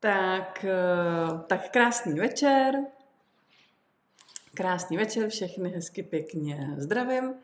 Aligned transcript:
Tak, 0.00 0.64
eh, 0.64 1.38
tak 1.46 1.70
krásný 1.70 2.20
večer. 2.20 2.74
Krásný 4.54 4.96
večer, 4.96 5.28
všechny 5.28 5.70
hezky 5.70 6.02
pěkně 6.02 6.74
zdravím. 6.76 7.34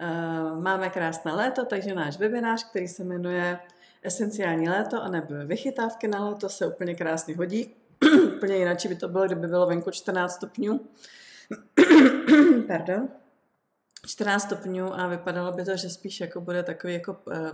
Eh, 0.00 0.60
máme 0.60 0.90
krásné 0.90 1.32
léto, 1.32 1.64
takže 1.64 1.94
náš 1.94 2.16
webinář, 2.18 2.70
který 2.70 2.88
se 2.88 3.04
jmenuje 3.04 3.58
Esenciální 4.02 4.68
léto 4.68 5.02
a 5.02 5.08
nebo 5.08 5.34
vychytávky 5.46 6.08
na 6.08 6.28
léto 6.28 6.48
se 6.48 6.66
úplně 6.66 6.94
krásně 6.94 7.36
hodí. 7.36 7.74
úplně 8.36 8.56
jinak 8.56 8.78
by 8.88 8.96
to 8.96 9.08
bylo, 9.08 9.26
kdyby 9.26 9.46
bylo 9.46 9.66
venku 9.66 9.90
14 9.90 10.34
stupňů. 10.34 10.80
Pardon. 12.66 13.08
14 14.06 14.42
stupňů 14.42 15.00
a 15.00 15.06
vypadalo 15.06 15.52
by 15.52 15.64
to, 15.64 15.76
že 15.76 15.90
spíš 15.90 16.20
jako 16.20 16.40
bude 16.40 16.62
takový 16.62 16.92
jako 16.92 17.16
Eh, 17.32 17.52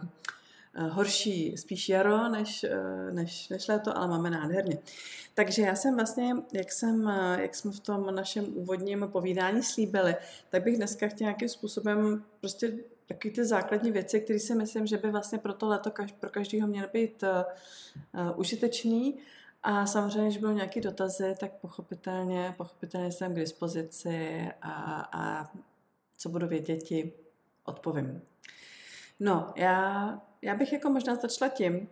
horší 0.75 1.57
spíš 1.57 1.89
jaro 1.89 2.29
než, 2.29 2.65
eh, 2.65 3.13
než, 3.13 3.49
než 3.49 3.69
léto, 3.69 3.99
ale 3.99 4.09
máme 4.09 4.31
nádherně. 4.31 4.79
Takže 5.35 5.63
já 5.63 5.75
jsem 5.75 5.97
vlastně, 5.97 6.37
jak, 6.53 6.73
jsem, 6.73 7.09
eh, 7.09 7.43
jak 7.43 7.55
jsme 7.55 7.73
v 7.73 7.81
tom 7.81 8.15
našem 8.15 8.57
úvodním 8.57 9.09
povídání 9.13 9.63
slíbili, 9.63 10.17
tak 10.51 10.63
bych 10.63 10.77
dneska 10.77 11.09
chtěla 11.09 11.29
nějakým 11.29 11.49
způsobem 11.49 12.25
prostě 12.41 12.73
takové 13.07 13.35
ty 13.35 13.45
základní 13.45 13.93
věci, 13.93 14.21
které 14.21 14.39
si 14.39 14.55
myslím, 14.55 14.87
že 14.87 14.99
by 14.99 15.11
vlastně 15.11 15.39
pro 15.39 15.53
to 15.53 15.69
léto 15.69 15.91
pro 16.21 16.31
každého 16.31 16.69
měly 16.69 16.89
být 16.93 17.23
uh, 17.23 18.23
užitečný. 18.37 19.19
A 19.63 19.87
samozřejmě, 19.87 20.25
když 20.25 20.39
budou 20.39 20.53
nějaké 20.53 20.81
dotazy, 20.81 21.35
tak 21.41 21.53
pochopitelně, 21.53 22.55
pochopitelně 22.57 23.13
jsem 23.13 23.33
k 23.33 23.37
dispozici 23.37 24.49
a, 24.63 24.73
a 25.13 25.53
co 26.19 26.29
budu 26.29 26.47
vědět, 26.47 26.77
ti 26.77 27.13
odpovím. 27.65 28.23
No, 29.25 29.53
já 29.57 30.23
já 30.43 30.55
bych 30.55 30.73
jako 30.73 30.91
možná 30.91 31.15
začala 31.15 31.49
tím, 31.49 31.89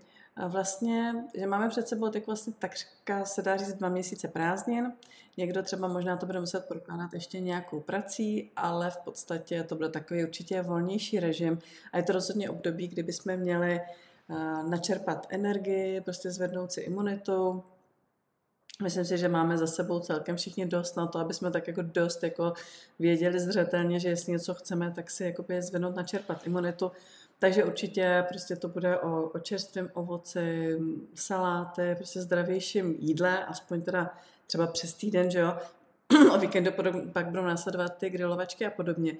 vlastně, 0.48 1.14
že 1.34 1.46
máme 1.46 1.68
před 1.68 1.88
sebou 1.88 2.08
tak 2.08 2.26
vlastně 2.26 2.52
takřka 2.58 3.24
se 3.24 3.42
dá 3.42 3.56
říct 3.56 3.72
dva 3.72 3.88
měsíce 3.88 4.28
prázdnin. 4.28 4.92
Někdo 5.36 5.62
třeba 5.62 5.88
možná 5.88 6.16
to 6.16 6.26
bude 6.26 6.40
muset 6.40 6.68
prokládat 6.68 7.14
ještě 7.14 7.40
nějakou 7.40 7.80
prací, 7.80 8.50
ale 8.56 8.90
v 8.90 8.96
podstatě 8.96 9.62
to 9.62 9.74
bude 9.76 9.88
takový 9.88 10.24
určitě 10.24 10.62
volnější 10.62 11.20
režim 11.20 11.58
a 11.92 11.96
je 11.96 12.02
to 12.02 12.12
rozhodně 12.12 12.50
období, 12.50 12.88
kdy 12.88 13.12
jsme 13.12 13.36
měli 13.36 13.80
načerpat 14.68 15.26
energii, 15.30 16.00
prostě 16.00 16.30
zvednout 16.30 16.72
si 16.72 16.80
imunitu. 16.80 17.64
Myslím 18.82 19.04
si, 19.04 19.18
že 19.18 19.28
máme 19.28 19.58
za 19.58 19.66
sebou 19.66 20.00
celkem 20.00 20.36
všichni 20.36 20.66
dost 20.66 20.96
na 20.96 21.06
to, 21.06 21.18
aby 21.18 21.34
jsme 21.34 21.50
tak 21.50 21.68
jako 21.68 21.82
dost 21.82 22.22
jako 22.22 22.52
věděli 22.98 23.40
zřetelně, 23.40 24.00
že 24.00 24.08
jestli 24.08 24.32
něco 24.32 24.54
chceme, 24.54 24.90
tak 24.90 25.10
si 25.10 25.24
jakoby 25.24 25.62
zvednout, 25.62 25.96
načerpat 25.96 26.46
imunitu 26.46 26.92
takže 27.40 27.64
určitě 27.64 28.24
prostě 28.28 28.56
to 28.56 28.68
bude 28.68 28.98
o, 28.98 29.22
o 29.22 29.38
čerstvém 29.38 29.90
ovoci, 29.94 30.78
saláty, 31.14 31.94
prostě 31.96 32.20
zdravějším 32.20 32.96
jídle, 32.98 33.44
aspoň 33.44 33.82
teda 33.82 34.18
třeba 34.46 34.66
přes 34.66 34.94
týden, 34.94 35.30
že 35.30 35.38
jo, 35.38 35.56
o 36.34 36.38
víkendu 36.38 36.70
pak 37.12 37.26
budou 37.26 37.42
následovat 37.42 37.96
ty 37.98 38.10
grilovačky 38.10 38.66
a 38.66 38.70
podobně. 38.70 39.16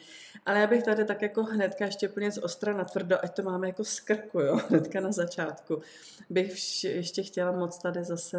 Ale 0.46 0.60
já 0.60 0.66
bych 0.66 0.82
tady 0.82 1.04
tak 1.04 1.22
jako 1.22 1.42
hnedka 1.42 1.84
ještě 1.84 2.08
úplně 2.08 2.32
z 2.32 2.38
ostra 2.38 2.72
na 2.72 2.84
tvrdo, 2.84 3.24
ať 3.24 3.34
to 3.34 3.42
máme 3.42 3.66
jako 3.66 3.84
z 3.84 4.00
krku, 4.00 4.40
jo, 4.40 4.60
hnedka 4.68 5.00
na 5.00 5.12
začátku, 5.12 5.82
bych 6.30 6.52
vš- 6.52 6.88
ještě 6.88 7.22
chtěla 7.22 7.52
moc 7.52 7.78
tady 7.78 8.04
zase 8.04 8.38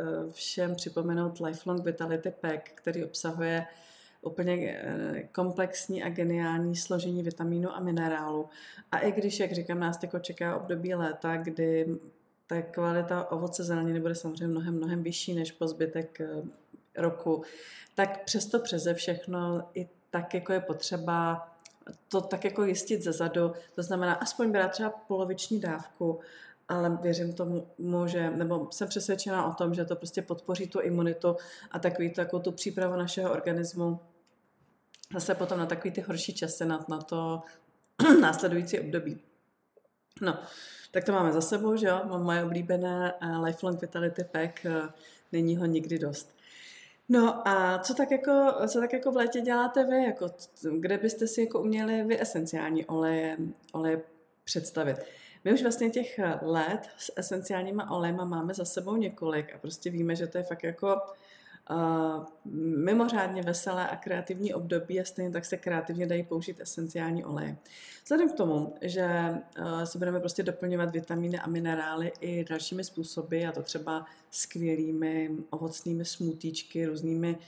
uh, 0.00 0.32
všem 0.32 0.74
připomenout 0.74 1.40
Lifelong 1.40 1.84
Vitality 1.84 2.30
Pack, 2.40 2.70
který 2.74 3.04
obsahuje 3.04 3.66
úplně 4.26 4.78
eh, 4.80 5.22
komplexní 5.32 6.02
a 6.02 6.08
geniální 6.08 6.76
složení 6.76 7.22
vitamínu 7.22 7.70
a 7.70 7.80
minerálu. 7.80 8.48
A 8.92 8.98
i 8.98 9.12
když, 9.12 9.40
jak 9.40 9.52
říkám, 9.52 9.80
nás 9.80 9.98
teď 9.98 10.10
čeká 10.20 10.56
období 10.56 10.94
léta, 10.94 11.36
kdy 11.36 11.98
ta 12.46 12.62
kvalita 12.62 13.30
ovoce 13.30 13.64
zeleniny 13.64 14.00
bude 14.00 14.14
samozřejmě 14.14 14.46
mnohem, 14.46 14.74
mnohem 14.74 15.02
vyšší 15.02 15.34
než 15.34 15.52
po 15.52 15.68
zbytek 15.68 16.20
eh, 16.20 16.42
roku, 16.96 17.42
tak 17.94 18.24
přesto 18.24 18.60
přeze 18.60 18.94
všechno 18.94 19.68
i 19.74 19.88
tak 20.10 20.34
jako 20.34 20.52
je 20.52 20.60
potřeba 20.60 21.48
to 22.08 22.20
tak 22.20 22.44
jako 22.44 22.64
jistit 22.64 23.02
ze 23.02 23.12
zadu, 23.12 23.52
to 23.74 23.82
znamená 23.82 24.14
aspoň 24.14 24.50
brát 24.50 24.68
třeba 24.68 24.90
poloviční 24.90 25.60
dávku, 25.60 26.20
ale 26.68 26.98
věřím 27.02 27.32
tomu, 27.32 27.66
že, 28.06 28.30
nebo 28.30 28.68
jsem 28.70 28.88
přesvědčená 28.88 29.46
o 29.46 29.54
tom, 29.54 29.74
že 29.74 29.84
to 29.84 29.96
prostě 29.96 30.22
podpoří 30.22 30.66
tu 30.66 30.80
imunitu 30.80 31.36
a 31.70 31.78
takový 31.78 32.12
jako 32.18 32.38
tu 32.38 32.52
přípravu 32.52 32.96
našeho 32.96 33.32
organismu 33.32 34.00
zase 35.12 35.34
potom 35.34 35.58
na 35.58 35.66
takový 35.66 35.90
ty 35.90 36.00
horší 36.00 36.34
časy, 36.34 36.64
na, 36.64 36.84
na 36.88 36.98
to 36.98 37.42
následující 38.20 38.80
období. 38.80 39.20
No, 40.20 40.38
tak 40.90 41.04
to 41.04 41.12
máme 41.12 41.32
za 41.32 41.40
sebou, 41.40 41.76
že 41.76 41.86
jo? 41.86 42.00
Mám 42.04 42.22
moje 42.22 42.44
oblíbené 42.44 43.12
uh, 43.22 43.44
Lifelong 43.44 43.80
Vitality 43.80 44.24
Pack, 44.24 44.66
uh, 44.66 44.88
není 45.32 45.56
ho 45.56 45.66
nikdy 45.66 45.98
dost. 45.98 46.36
No 47.08 47.48
a 47.48 47.78
co 47.78 47.94
tak 47.94 48.10
jako, 48.10 48.52
co 48.68 48.80
tak 48.80 48.92
jako 48.92 49.12
v 49.12 49.16
létě 49.16 49.40
děláte 49.40 49.84
vy? 49.84 50.04
Jako, 50.04 50.26
kde 50.78 50.98
byste 50.98 51.26
si 51.26 51.40
jako 51.40 51.60
uměli 51.60 52.02
vy 52.02 52.22
esenciální 52.22 52.84
oleje, 52.84 53.36
oleje 53.72 54.00
představit? 54.44 54.96
My 55.44 55.52
už 55.52 55.62
vlastně 55.62 55.90
těch 55.90 56.20
let 56.42 56.88
s 56.96 57.12
esenciálníma 57.16 57.90
olejma 57.90 58.24
máme 58.24 58.54
za 58.54 58.64
sebou 58.64 58.96
několik 58.96 59.54
a 59.54 59.58
prostě 59.58 59.90
víme, 59.90 60.16
že 60.16 60.26
to 60.26 60.38
je 60.38 60.44
fakt 60.44 60.62
jako 60.62 61.00
mimořádně 62.84 63.42
veselé 63.42 63.88
a 63.88 63.96
kreativní 63.96 64.54
období 64.54 65.00
a 65.00 65.04
stejně 65.04 65.30
tak 65.30 65.44
se 65.44 65.56
kreativně 65.56 66.06
dají 66.06 66.22
použít 66.22 66.60
esenciální 66.60 67.24
oleje. 67.24 67.56
Vzhledem 68.04 68.28
k 68.28 68.36
tomu, 68.36 68.74
že 68.80 69.34
si 69.84 69.98
budeme 69.98 70.20
prostě 70.20 70.42
doplňovat 70.42 70.90
vitamíny 70.90 71.38
a 71.38 71.48
minerály 71.48 72.12
i 72.20 72.44
dalšími 72.44 72.84
způsoby, 72.84 73.46
a 73.46 73.52
to 73.52 73.62
třeba 73.62 74.06
skvělými 74.30 75.30
ovocnými 75.50 76.04
smutíčky, 76.04 76.86
různými 76.86 77.38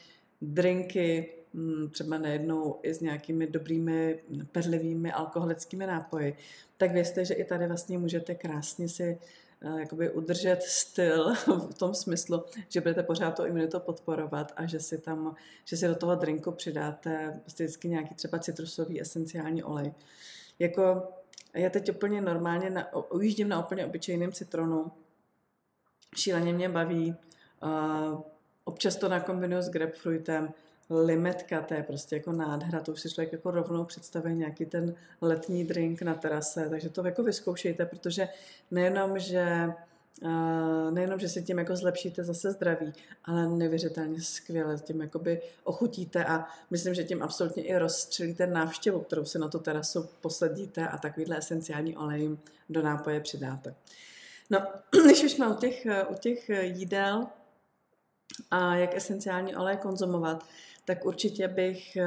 drinky, 0.42 1.34
hm, 1.54 1.88
třeba 1.90 2.18
nejednou 2.18 2.78
i 2.82 2.94
s 2.94 3.00
nějakými 3.00 3.46
dobrými 3.46 4.18
perlivými 4.52 5.12
alkoholickými 5.12 5.86
nápoji, 5.86 6.36
tak 6.76 6.92
vězte, 6.92 7.24
že 7.24 7.34
i 7.34 7.44
tady 7.44 7.66
vlastně 7.66 7.98
můžete 7.98 8.34
krásně 8.34 8.88
si 8.88 9.18
Eh, 9.18 9.47
jakoby 9.78 10.10
udržet 10.10 10.62
styl 10.62 11.34
v 11.70 11.74
tom 11.74 11.94
smyslu, 11.94 12.44
že 12.68 12.80
budete 12.80 13.02
pořád 13.02 13.30
to 13.30 13.46
imunitu 13.46 13.80
podporovat 13.80 14.52
a 14.56 14.66
že 14.66 14.80
si 14.80 14.98
tam, 14.98 15.36
že 15.64 15.76
si 15.76 15.88
do 15.88 15.94
toho 15.94 16.14
drinku 16.14 16.52
přidáte 16.52 17.40
prostě 17.40 17.64
vždycky 17.64 17.88
nějaký 17.88 18.14
třeba 18.14 18.38
citrusový 18.38 19.00
esenciální 19.00 19.62
olej. 19.62 19.92
Jako 20.58 21.12
já 21.54 21.70
teď 21.70 21.90
úplně 21.90 22.20
normálně 22.20 22.70
na, 22.70 22.94
ujíždím 23.12 23.48
na 23.48 23.64
úplně 23.64 23.86
obyčejném 23.86 24.32
citronu. 24.32 24.92
Šíleně 26.16 26.52
mě 26.52 26.68
baví. 26.68 27.14
Uh, 27.62 28.20
občas 28.64 28.96
to 28.96 29.08
nakombinuju 29.08 29.62
s 29.62 29.68
grapefruitem 29.68 30.52
limetka, 30.90 31.62
to 31.62 31.74
je 31.74 31.82
prostě 31.82 32.16
jako 32.16 32.32
nádhra, 32.32 32.80
to 32.80 32.92
už 32.92 33.00
si 33.00 33.10
člověk 33.10 33.32
jako 33.32 33.50
rovnou 33.50 33.84
představí 33.84 34.34
nějaký 34.34 34.66
ten 34.66 34.94
letní 35.20 35.64
drink 35.64 36.02
na 36.02 36.14
terase, 36.14 36.66
takže 36.70 36.88
to 36.88 37.06
jako 37.06 37.22
vyzkoušejte, 37.22 37.86
protože 37.86 38.28
nejenom, 38.70 39.18
že 39.18 39.72
Uh, 40.22 40.90
nejenom, 40.90 41.20
že 41.20 41.28
si 41.28 41.42
tím 41.42 41.58
jako 41.58 41.76
zlepšíte 41.76 42.24
zase 42.24 42.50
zdraví, 42.50 42.92
ale 43.24 43.48
nevěřitelně 43.48 44.20
skvěle 44.20 44.78
tím 44.78 45.00
jakoby 45.00 45.40
ochutíte 45.64 46.24
a 46.24 46.46
myslím, 46.70 46.94
že 46.94 47.04
tím 47.04 47.22
absolutně 47.22 47.62
i 47.62 47.78
rozstřelíte 47.78 48.46
návštěvu, 48.46 49.00
kterou 49.00 49.24
si 49.24 49.38
na 49.38 49.48
tu 49.48 49.58
terasu 49.58 50.08
posadíte 50.20 50.88
a 50.88 50.98
takovýhle 50.98 51.38
esenciální 51.38 51.96
olej 51.96 52.38
do 52.68 52.82
nápoje 52.82 53.20
přidáte. 53.20 53.74
No, 54.50 54.58
když 55.04 55.24
už 55.24 55.32
jsme 55.32 55.48
u 55.48 55.54
těch, 55.54 55.86
u 56.08 56.14
těch 56.14 56.50
jídel 56.60 57.26
a 58.50 58.74
jak 58.74 58.96
esenciální 58.96 59.56
olej 59.56 59.76
konzumovat, 59.76 60.44
tak 60.88 61.04
určitě 61.04 61.48
bych 61.48 61.96
eh, 61.96 62.06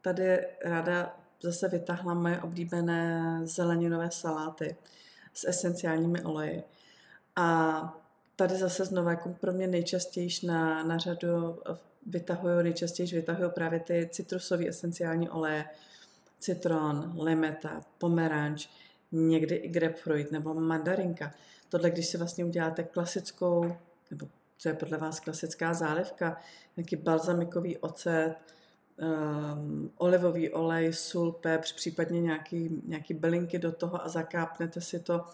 tady 0.00 0.46
ráda 0.64 1.16
zase 1.42 1.68
vytáhla 1.68 2.14
moje 2.14 2.40
oblíbené 2.40 3.40
zeleninové 3.44 4.10
saláty 4.10 4.76
s 5.34 5.48
esenciálními 5.48 6.22
oleji. 6.22 6.62
A 7.36 7.98
tady 8.36 8.56
zase 8.56 8.84
znovu 8.84 9.08
jako 9.08 9.28
pro 9.40 9.52
mě 9.52 9.66
nejčastěji 9.66 10.28
na, 10.46 10.84
na 10.84 10.98
řadu 10.98 11.58
vytahuju, 12.06 12.62
nejčastěji 12.62 13.08
vytahuju 13.08 13.50
právě 13.50 13.80
ty 13.80 14.08
citrusové 14.12 14.68
esenciální 14.68 15.30
oleje, 15.30 15.64
citron, 16.38 17.14
limeta, 17.18 17.80
pomeranč, 17.98 18.68
někdy 19.12 19.54
i 19.54 19.68
grapefruit 19.68 20.32
nebo 20.32 20.54
mandarinka. 20.54 21.34
Tohle, 21.68 21.90
když 21.90 22.06
si 22.06 22.18
vlastně 22.18 22.44
uděláte 22.44 22.82
klasickou, 22.82 23.76
nebo 24.10 24.28
co 24.58 24.68
je 24.68 24.74
podle 24.74 24.98
vás 24.98 25.20
klasická 25.20 25.74
zálivka, 25.74 26.36
nějaký 26.76 26.96
balzamikový 26.96 27.76
ocet, 27.76 28.34
um, 28.96 29.90
olivový 29.96 30.50
olej, 30.50 30.92
sůl, 30.92 31.32
pepř, 31.32 31.72
případně 31.72 32.20
nějaký, 32.20 32.82
nějaký 32.86 33.14
bylinky 33.14 33.58
do 33.58 33.72
toho 33.72 34.04
a 34.04 34.08
zakápnete 34.08 34.80
si 34.80 35.00
to 35.00 35.24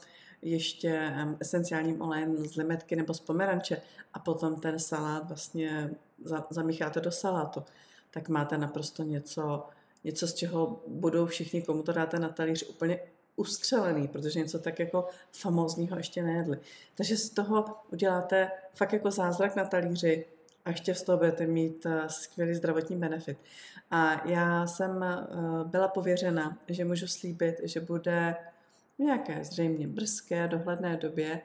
ještě 0.43 1.15
um, 1.25 1.37
esenciálním 1.41 2.03
olejem 2.03 2.37
z 2.37 2.57
limetky 2.57 2.97
nebo 2.97 3.15
z 3.15 3.21
pomeranče 3.21 3.83
a 4.15 4.19
potom 4.19 4.61
ten 4.61 4.79
salát 4.79 5.29
vlastně 5.29 5.91
za, 6.25 6.47
zamícháte 6.51 7.01
do 7.01 7.13
salátu, 7.13 7.63
tak 8.11 8.29
máte 8.29 8.59
naprosto 8.59 9.03
něco, 9.03 9.67
něco, 10.05 10.29
z 10.29 10.35
čeho 10.35 10.83
budou 10.87 11.27
všichni, 11.27 11.63
komu 11.63 11.83
to 11.83 11.93
dáte 11.93 12.19
na 12.19 12.29
talíř, 12.29 12.69
úplně 12.69 13.01
ustřelený, 13.37 14.09
protože 14.09 14.39
něco 14.39 14.59
tak 14.59 14.79
jako 14.79 15.09
famózního 15.33 15.97
ještě 15.97 16.23
nejedli. 16.23 16.59
Takže 16.95 17.17
z 17.17 17.31
toho 17.31 17.65
uděláte 17.93 18.51
fakt 18.75 18.93
jako 18.93 19.11
zázrak 19.11 19.57
na 19.57 19.65
talíři 19.65 20.25
a 20.65 20.71
ještě 20.71 20.95
z 20.95 21.03
toho 21.03 21.19
budete 21.19 21.47
mít 21.47 21.87
eh, 21.87 22.09
skvělý 22.09 22.55
zdravotní 22.55 22.97
benefit. 22.97 23.39
A 23.91 24.29
já 24.29 24.67
jsem 24.67 25.03
eh, 25.03 25.27
byla 25.65 25.89
pověřena, 25.89 26.59
že 26.69 26.85
můžu 26.85 27.07
slíbit, 27.07 27.61
že 27.63 27.81
bude 27.81 28.37
nějaké 28.99 29.45
zřejmě 29.45 29.89
brzké 29.89 30.49
dohledné 30.49 30.97
době 30.97 31.41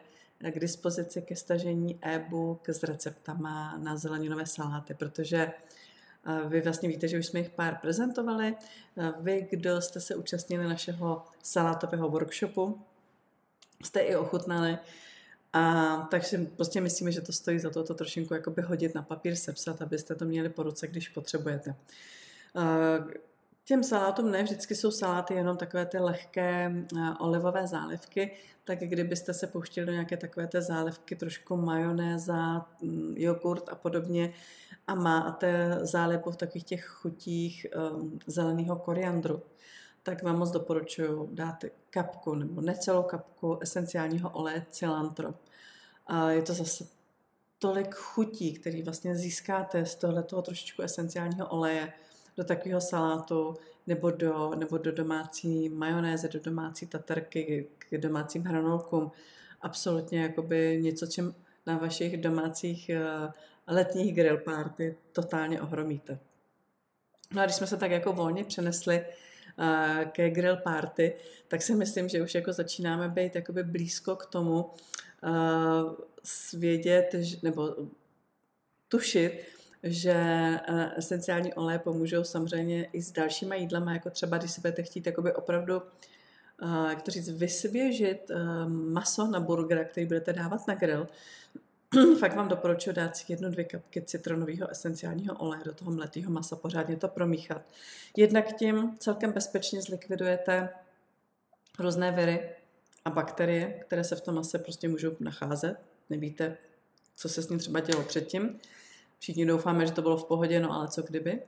k 0.52 0.60
dispozici 0.60 1.22
ke 1.22 1.36
stažení 1.36 2.00
e-book 2.02 2.70
s 2.70 2.84
receptama 2.84 3.78
na 3.78 3.98
zeleninové 3.98 4.46
saláty, 4.46 4.94
protože 4.94 5.52
vy 6.48 6.62
vlastně 6.62 6.90
víte, 6.90 7.08
že 7.08 7.20
už 7.20 7.26
jsme 7.26 7.40
jich 7.40 7.50
pár 7.50 7.78
prezentovali. 7.82 8.56
Vy, 9.20 9.48
kdo 9.52 9.82
jste 9.82 10.00
se 10.00 10.16
účastnili 10.16 10.68
našeho 10.68 11.26
salátového 11.44 12.10
workshopu, 12.10 12.82
jste 13.84 14.00
i 14.00 14.16
ochutnali. 14.16 14.78
A 15.54 15.98
takže 16.12 16.38
prostě 16.38 16.82
myslíme, 16.82 17.12
že 17.12 17.22
to 17.22 17.34
stojí 17.34 17.60
za 17.60 17.70
to, 17.70 17.84
to 17.84 17.94
trošinku 17.94 18.34
jakoby 18.34 18.62
hodit 18.62 18.96
na 18.96 19.02
papír, 19.02 19.36
sepsat, 19.36 19.82
abyste 19.82 20.16
to 20.16 20.26
měli 20.26 20.50
po 20.50 20.64
ruce, 20.64 20.88
když 20.88 21.10
potřebujete. 21.10 21.76
Těm 23.68 23.84
salátům 23.84 24.32
ne 24.32 24.44
vždycky 24.44 24.76
jsou 24.76 24.92
saláty 24.92 25.34
jenom 25.34 25.58
takové 25.58 25.86
ty 25.86 26.00
lehké 26.00 26.72
olivové 27.20 27.68
zálivky, 27.68 28.38
tak 28.64 28.80
kdybyste 28.80 29.34
se 29.34 29.48
pouštili 29.48 29.86
do 29.86 29.92
nějaké 29.92 30.18
takové 30.18 30.48
té 30.48 30.62
zálivky, 30.62 31.16
trošku 31.16 31.58
majonéza, 31.58 32.66
mm, 32.82 33.14
jogurt 33.18 33.70
a 33.70 33.76
podobně 33.76 34.34
a 34.88 34.96
máte 34.96 35.80
zálivu 35.82 36.32
v 36.32 36.38
takových 36.38 36.64
těch 36.64 36.86
chutích 36.86 37.66
um, 37.92 38.20
zeleného 38.28 38.76
koriandru, 38.76 39.42
tak 40.04 40.24
vám 40.24 40.40
moc 40.40 40.52
doporučuji 40.52 41.30
dát 41.32 41.64
kapku 41.90 42.36
nebo 42.36 42.62
necelou 42.62 43.04
kapku 43.04 43.60
esenciálního 43.62 44.30
oleje 44.30 44.66
cilantro. 44.70 45.34
A 46.08 46.30
je 46.30 46.42
to 46.42 46.54
zase 46.54 46.88
tolik 47.60 47.96
chutí, 47.96 48.54
který 48.54 48.84
vlastně 48.84 49.16
získáte 49.16 49.86
z 49.86 49.96
tohoto 49.96 50.42
trošičku 50.42 50.82
esenciálního 50.82 51.48
oleje, 51.48 51.94
do 52.38 52.44
takového 52.44 52.82
salátu 52.82 53.56
nebo 53.88 54.12
do, 54.12 54.56
nebo 54.56 54.78
do 54.78 54.92
domácí 54.92 55.70
majonézy, 55.70 56.30
do 56.30 56.40
domácí 56.40 56.88
tatarky, 56.88 57.68
k 57.78 57.98
domácím 57.98 58.44
hranolkům. 58.44 59.12
Absolutně 59.62 60.22
jakoby 60.22 60.80
něco, 60.82 61.08
čím 61.08 61.36
na 61.66 61.78
vašich 61.78 62.18
domácích 62.18 62.90
eh, 62.90 63.02
letních 63.68 64.16
grill 64.16 64.38
party 64.38 64.98
totálně 65.12 65.62
ohromíte. 65.62 66.20
No 67.32 67.42
a 67.42 67.46
když 67.46 67.56
jsme 67.56 67.68
se 67.68 67.78
tak 67.78 67.92
jako 67.92 68.14
volně 68.14 68.44
přenesli 68.44 69.06
uh, 69.60 70.06
ke 70.06 70.30
grill 70.30 70.58
party, 70.58 71.14
tak 71.48 71.62
si 71.62 71.76
myslím, 71.76 72.10
že 72.10 72.22
už 72.22 72.36
jako 72.36 72.54
začínáme 72.54 73.10
být 73.10 73.36
jakoby 73.36 73.64
blízko 73.64 74.16
k 74.16 74.26
tomu 74.26 74.66
uh, 75.24 75.96
svědět, 76.24 77.16
nebo 77.44 77.76
tušit, 78.88 79.46
že 79.84 80.14
eh, 80.14 80.92
esenciální 80.96 81.54
oleje 81.54 81.80
pomůžou 81.80 82.24
samozřejmě 82.24 82.86
i 82.94 83.02
s 83.02 83.12
dalšíma 83.12 83.56
jídlama, 83.56 83.94
jako 83.94 84.10
třeba 84.10 84.38
když 84.38 84.52
si 84.52 84.62
budete 84.62 84.84
chtít 84.84 85.06
jakoby 85.06 85.34
opravdu 85.34 85.82
eh, 86.62 86.90
jak 86.90 87.02
to 87.02 87.12
říct, 87.12 87.30
vysvěžit 87.30 88.32
eh, 88.32 88.36
maso 88.68 89.28
na 89.28 89.40
burgera, 89.40 89.84
který 89.84 90.06
budete 90.06 90.34
dávat 90.34 90.68
na 90.68 90.76
grill, 90.76 91.08
fakt 92.20 92.36
vám 92.36 92.48
doporučuji 92.48 92.92
dát 92.94 93.18
si 93.18 93.32
jednu, 93.32 93.50
dvě 93.50 93.66
kapky 93.66 94.02
citronového 94.02 94.72
esenciálního 94.72 95.36
oleje 95.36 95.64
do 95.66 95.74
toho 95.74 95.92
mletého 95.92 96.32
masa, 96.32 96.56
pořádně 96.56 96.96
to 96.96 97.08
promíchat. 97.08 97.62
Jednak 98.18 98.54
tím 98.54 98.98
celkem 99.00 99.32
bezpečně 99.32 99.82
zlikvidujete 99.82 100.70
různé 101.80 102.12
viry 102.12 102.50
a 103.06 103.10
bakterie, 103.10 103.84
které 103.88 104.04
se 104.04 104.16
v 104.16 104.22
tom 104.22 104.36
mase 104.36 104.60
prostě 104.60 104.88
můžou 104.88 105.12
nacházet. 105.20 105.78
Nevíte, 106.10 106.58
co 107.16 107.30
se 107.30 107.42
s 107.42 107.50
ním 107.50 107.60
třeba 107.60 107.80
dělo 107.80 108.04
předtím. 108.04 108.60
Všichni 109.20 109.46
doufáme, 109.46 109.86
že 109.86 109.92
to 109.92 110.02
bylo 110.02 110.18
v 110.18 110.26
pohodě, 110.26 110.60
no 110.60 110.74
ale 110.74 110.88
co 110.88 111.02
kdyby. 111.02 111.42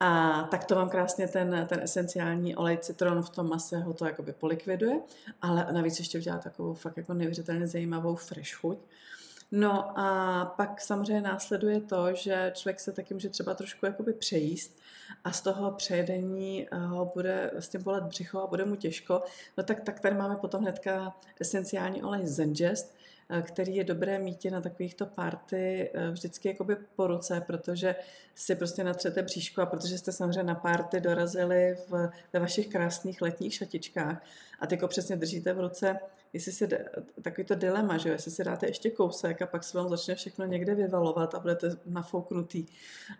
A 0.00 0.42
tak 0.50 0.64
to 0.64 0.74
vám 0.74 0.88
krásně 0.88 1.28
ten, 1.28 1.66
ten 1.68 1.80
esenciální 1.80 2.56
olej 2.56 2.78
citron 2.78 3.22
v 3.22 3.30
tom 3.30 3.48
mase 3.48 3.78
ho 3.78 3.94
to 3.94 4.04
jakoby 4.04 4.32
polikviduje, 4.32 5.00
ale 5.42 5.66
navíc 5.72 5.98
ještě 5.98 6.18
udělá 6.18 6.38
takovou 6.38 6.74
fakt 6.74 6.96
jako 6.96 7.14
neuvěřitelně 7.14 7.66
zajímavou 7.66 8.14
fresh 8.14 8.54
chuť. 8.54 8.78
No 9.52 9.98
a 9.98 10.44
pak 10.56 10.80
samozřejmě 10.80 11.20
následuje 11.20 11.80
to, 11.80 12.14
že 12.14 12.52
člověk 12.54 12.80
se 12.80 12.92
taky 12.92 13.14
může 13.14 13.28
třeba 13.28 13.54
trošku 13.54 13.86
jakoby 13.86 14.12
přejíst 14.12 14.78
a 15.24 15.32
z 15.32 15.40
toho 15.40 15.70
přejedení 15.70 16.68
eh, 16.70 16.76
ho 16.76 17.10
bude 17.14 17.50
vlastně 17.52 17.80
bolet 17.80 18.04
břicho 18.04 18.38
a 18.38 18.46
bude 18.46 18.64
mu 18.64 18.76
těžko, 18.76 19.22
no 19.58 19.64
tak, 19.64 19.80
tak 19.80 20.00
tady 20.00 20.14
máme 20.14 20.36
potom 20.36 20.62
hnedka 20.62 21.16
esenciální 21.40 22.02
olej 22.02 22.26
Zengest, 22.26 22.94
který 23.40 23.76
je 23.76 23.84
dobré 23.84 24.18
mít 24.18 24.44
na 24.44 24.60
takovýchto 24.60 25.06
party 25.06 25.90
eh, 25.94 26.10
vždycky 26.10 26.48
jakoby 26.48 26.76
po 26.96 27.06
ruce, 27.06 27.42
protože 27.46 27.94
si 28.34 28.54
prostě 28.54 28.84
natřete 28.84 29.22
bříško 29.22 29.62
a 29.62 29.66
protože 29.66 29.98
jste 29.98 30.12
samozřejmě 30.12 30.42
na 30.42 30.54
party 30.54 31.00
dorazili 31.00 31.76
v, 31.88 32.10
ve 32.32 32.40
vašich 32.40 32.68
krásných 32.68 33.22
letních 33.22 33.54
šatičkách 33.54 34.24
a 34.60 34.66
tyko 34.66 34.88
přesně 34.88 35.16
držíte 35.16 35.52
v 35.52 35.60
ruce 35.60 35.98
jestli 36.32 36.52
si 36.52 36.68
takový 37.22 37.44
to 37.44 37.54
dilema, 37.54 37.98
že 37.98 38.08
jo, 38.08 38.12
jestli 38.12 38.30
si 38.30 38.44
dáte 38.44 38.66
ještě 38.66 38.90
kousek 38.90 39.42
a 39.42 39.46
pak 39.46 39.64
se 39.64 39.78
vám 39.78 39.88
začne 39.88 40.14
všechno 40.14 40.46
někde 40.46 40.74
vyvalovat 40.74 41.34
a 41.34 41.40
budete 41.40 41.70
nafouknutý, 41.86 42.66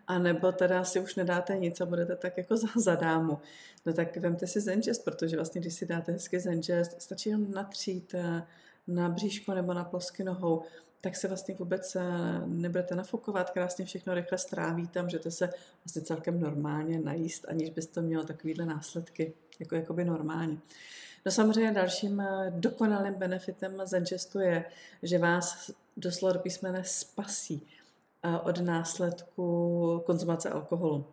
a 0.07 0.19
nebo 0.19 0.51
teda 0.51 0.83
si 0.83 0.99
už 0.99 1.15
nedáte 1.15 1.57
nic 1.57 1.81
a 1.81 1.85
budete 1.85 2.15
tak 2.15 2.37
jako 2.37 2.57
za, 2.57 2.67
za 2.75 2.95
dámu. 2.95 3.39
No 3.85 3.93
tak 3.93 4.17
vemte 4.17 4.47
si 4.47 4.61
Zengest, 4.61 5.05
protože 5.05 5.35
vlastně, 5.35 5.61
když 5.61 5.73
si 5.73 5.85
dáte 5.85 6.11
hezky 6.11 6.39
Zengest, 6.39 7.01
stačí 7.01 7.29
jenom 7.29 7.51
natřít 7.51 8.13
eh, 8.13 8.43
na 8.87 9.09
bříško 9.09 9.53
nebo 9.53 9.73
na 9.73 9.83
plosky 9.83 10.23
nohou, 10.23 10.63
tak 11.01 11.15
se 11.15 11.27
vlastně 11.27 11.55
vůbec 11.59 11.95
eh, 11.95 12.01
nebudete 12.45 12.95
nafukovat, 12.95 13.49
krásně 13.49 13.85
všechno 13.85 14.13
rychle 14.13 14.37
strávíte, 14.37 15.01
můžete 15.01 15.31
se 15.31 15.49
vlastně 15.83 16.01
celkem 16.01 16.39
normálně 16.39 16.99
najíst, 16.99 17.45
aniž 17.49 17.69
byste 17.69 18.01
mělo 18.01 18.23
takovýhle 18.23 18.65
následky, 18.65 19.33
jako 19.59 19.75
jakoby 19.75 20.05
normálně. 20.05 20.57
No 21.25 21.31
samozřejmě 21.31 21.71
dalším 21.71 22.19
eh, 22.21 22.51
dokonalým 22.55 23.13
benefitem 23.13 23.81
Zengestu 23.85 24.39
je, 24.39 24.65
že 25.03 25.17
vás 25.17 25.71
doslova 25.97 26.33
do 26.33 26.39
písmene 26.39 26.83
spasí 26.83 27.67
eh, 28.23 28.39
od 28.39 28.59
následku 28.61 30.03
konzumace 30.05 30.49
alkoholu. 30.49 31.05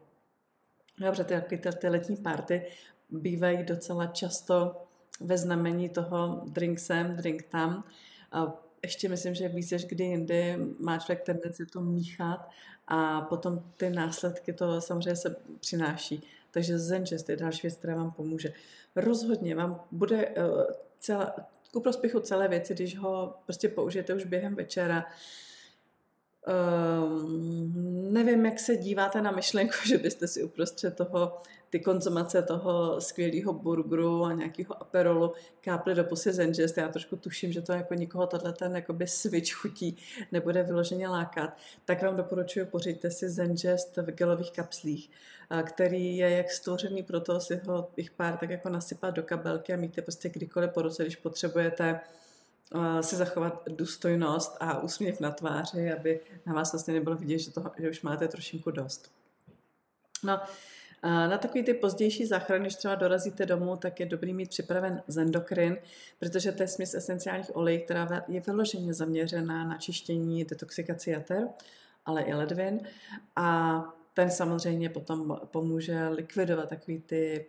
Dobře, 0.99 1.25
ty, 1.25 1.59
ty, 1.59 1.73
ty 1.73 1.89
letní 1.89 2.17
party 2.17 2.67
bývají 3.11 3.65
docela 3.65 4.07
často 4.07 4.87
ve 5.21 5.39
znamení 5.39 5.89
toho 5.89 6.43
drink 6.47 6.79
sem, 6.79 7.17
drink 7.17 7.43
tam. 7.43 7.85
A 8.33 8.65
ještě 8.83 9.09
myslím, 9.09 9.35
že 9.35 9.49
víc 9.49 9.71
než 9.71 9.85
kdy 9.85 10.05
jindy 10.05 10.57
má 10.79 10.99
člověk 10.99 11.23
tendenci 11.23 11.67
to 11.67 11.81
míchat 11.81 12.49
a 12.89 13.21
potom 13.21 13.65
ty 13.77 13.91
následky 13.91 14.53
to 14.53 14.81
samozřejmě 14.81 15.17
se 15.17 15.37
přináší. 15.61 16.23
Takže 16.51 16.79
Zenchest 16.79 17.29
je 17.29 17.37
další 17.37 17.63
věc, 17.63 17.77
která 17.77 17.95
vám 17.95 18.11
pomůže. 18.11 18.53
Rozhodně 18.97 19.55
vám 19.55 19.85
bude 19.91 20.29
uh, 20.29 20.63
celá, 20.99 21.35
ku 21.73 21.81
prospěchu 21.81 22.21
celé 22.21 22.49
věci, 22.49 22.75
když 22.75 22.99
ho 22.99 23.35
prostě 23.45 23.69
použijete 23.69 24.15
už 24.15 24.25
během 24.25 24.55
večera, 24.55 25.07
Um, 26.47 28.13
nevím, 28.13 28.47
jak 28.47 28.61
se 28.61 28.77
díváte 28.77 29.23
na 29.23 29.31
myšlenku, 29.31 29.75
že 29.87 29.99
byste 29.99 30.29
si 30.29 30.43
uprostřed 30.43 30.97
toho, 30.97 31.43
ty 31.71 31.81
konzumace 31.81 32.43
toho 32.43 33.01
skvělého 33.01 33.53
burgeru 33.53 34.25
a 34.25 34.33
nějakého 34.33 34.83
aperolu 34.83 35.33
kápli 35.61 35.95
do 35.95 36.05
pusy 36.05 36.33
Zengest. 36.33 36.77
Já 36.77 36.89
trošku 36.89 37.17
tuším, 37.17 37.53
že 37.53 37.63
to 37.63 37.73
jako 37.73 37.95
nikoho 37.95 38.27
tohle 38.27 38.53
ten 38.53 38.77
jakoby 38.77 39.07
switch 39.07 39.53
chutí 39.53 39.97
nebude 40.33 40.63
vyloženě 40.63 41.09
lákat. 41.09 41.57
Tak 41.85 42.03
vám 42.03 42.17
doporučuji, 42.17 42.67
pořiďte 42.67 43.11
si 43.11 43.29
Zengest 43.29 43.97
v 43.97 44.11
gelových 44.11 44.53
kapslích, 44.53 45.11
který 45.63 46.17
je 46.17 46.31
jak 46.31 46.51
stvořený 46.51 47.03
pro 47.03 47.21
to 47.21 47.41
si 47.41 47.61
ho 47.67 47.91
jich 47.97 48.11
pár 48.11 48.37
tak 48.37 48.51
jako 48.51 48.69
nasypat 48.69 49.15
do 49.15 49.23
kabelky 49.23 49.73
a 49.73 49.77
mít 49.77 49.97
je 49.97 50.03
prostě 50.03 50.29
kdykoliv 50.29 50.71
po 50.71 50.83
roce, 50.83 51.03
když 51.03 51.17
potřebujete 51.17 52.01
si 53.01 53.17
zachovat 53.17 53.63
důstojnost 53.69 54.57
a 54.61 54.83
úsměv 54.83 55.21
na 55.21 55.31
tváři, 55.31 55.93
aby 55.93 56.21
na 56.47 56.55
vás 56.55 56.73
vlastně 56.73 56.95
nebylo 56.95 57.17
vidět, 57.17 57.39
že, 57.39 57.51
to, 57.51 57.65
že 57.79 57.91
už 57.91 58.03
máte 58.03 58.29
trošinku 58.29 58.71
dost. 58.71 59.11
No, 60.25 60.41
na 61.03 61.39
takový 61.39 61.65
ty 61.65 61.75
pozdější 61.75 62.27
záchrany, 62.27 62.63
když 62.63 62.75
třeba 62.75 62.95
dorazíte 62.95 63.47
domů, 63.47 63.77
tak 63.77 64.01
je 64.01 64.07
dobrý 64.07 64.35
mít 64.35 64.49
připraven 64.49 65.03
zendokrin, 65.09 65.77
protože 66.19 66.53
to 66.53 66.63
je 66.63 66.69
směs 66.69 66.95
esenciálních 66.95 67.57
olejů, 67.57 67.81
která 67.85 68.25
je 68.29 68.41
vyloženě 68.41 68.95
zaměřená 68.95 69.65
na 69.65 69.79
čištění, 69.79 70.45
detoxikaci 70.45 71.11
jater, 71.11 71.49
ale 72.07 72.23
i 72.23 72.35
ledvin. 72.35 72.81
A 73.37 73.83
ten 74.15 74.31
samozřejmě 74.31 74.91
potom 74.91 75.41
pomůže 75.45 76.09
likvidovat 76.09 76.69
takový 76.69 77.01
ty 77.01 77.47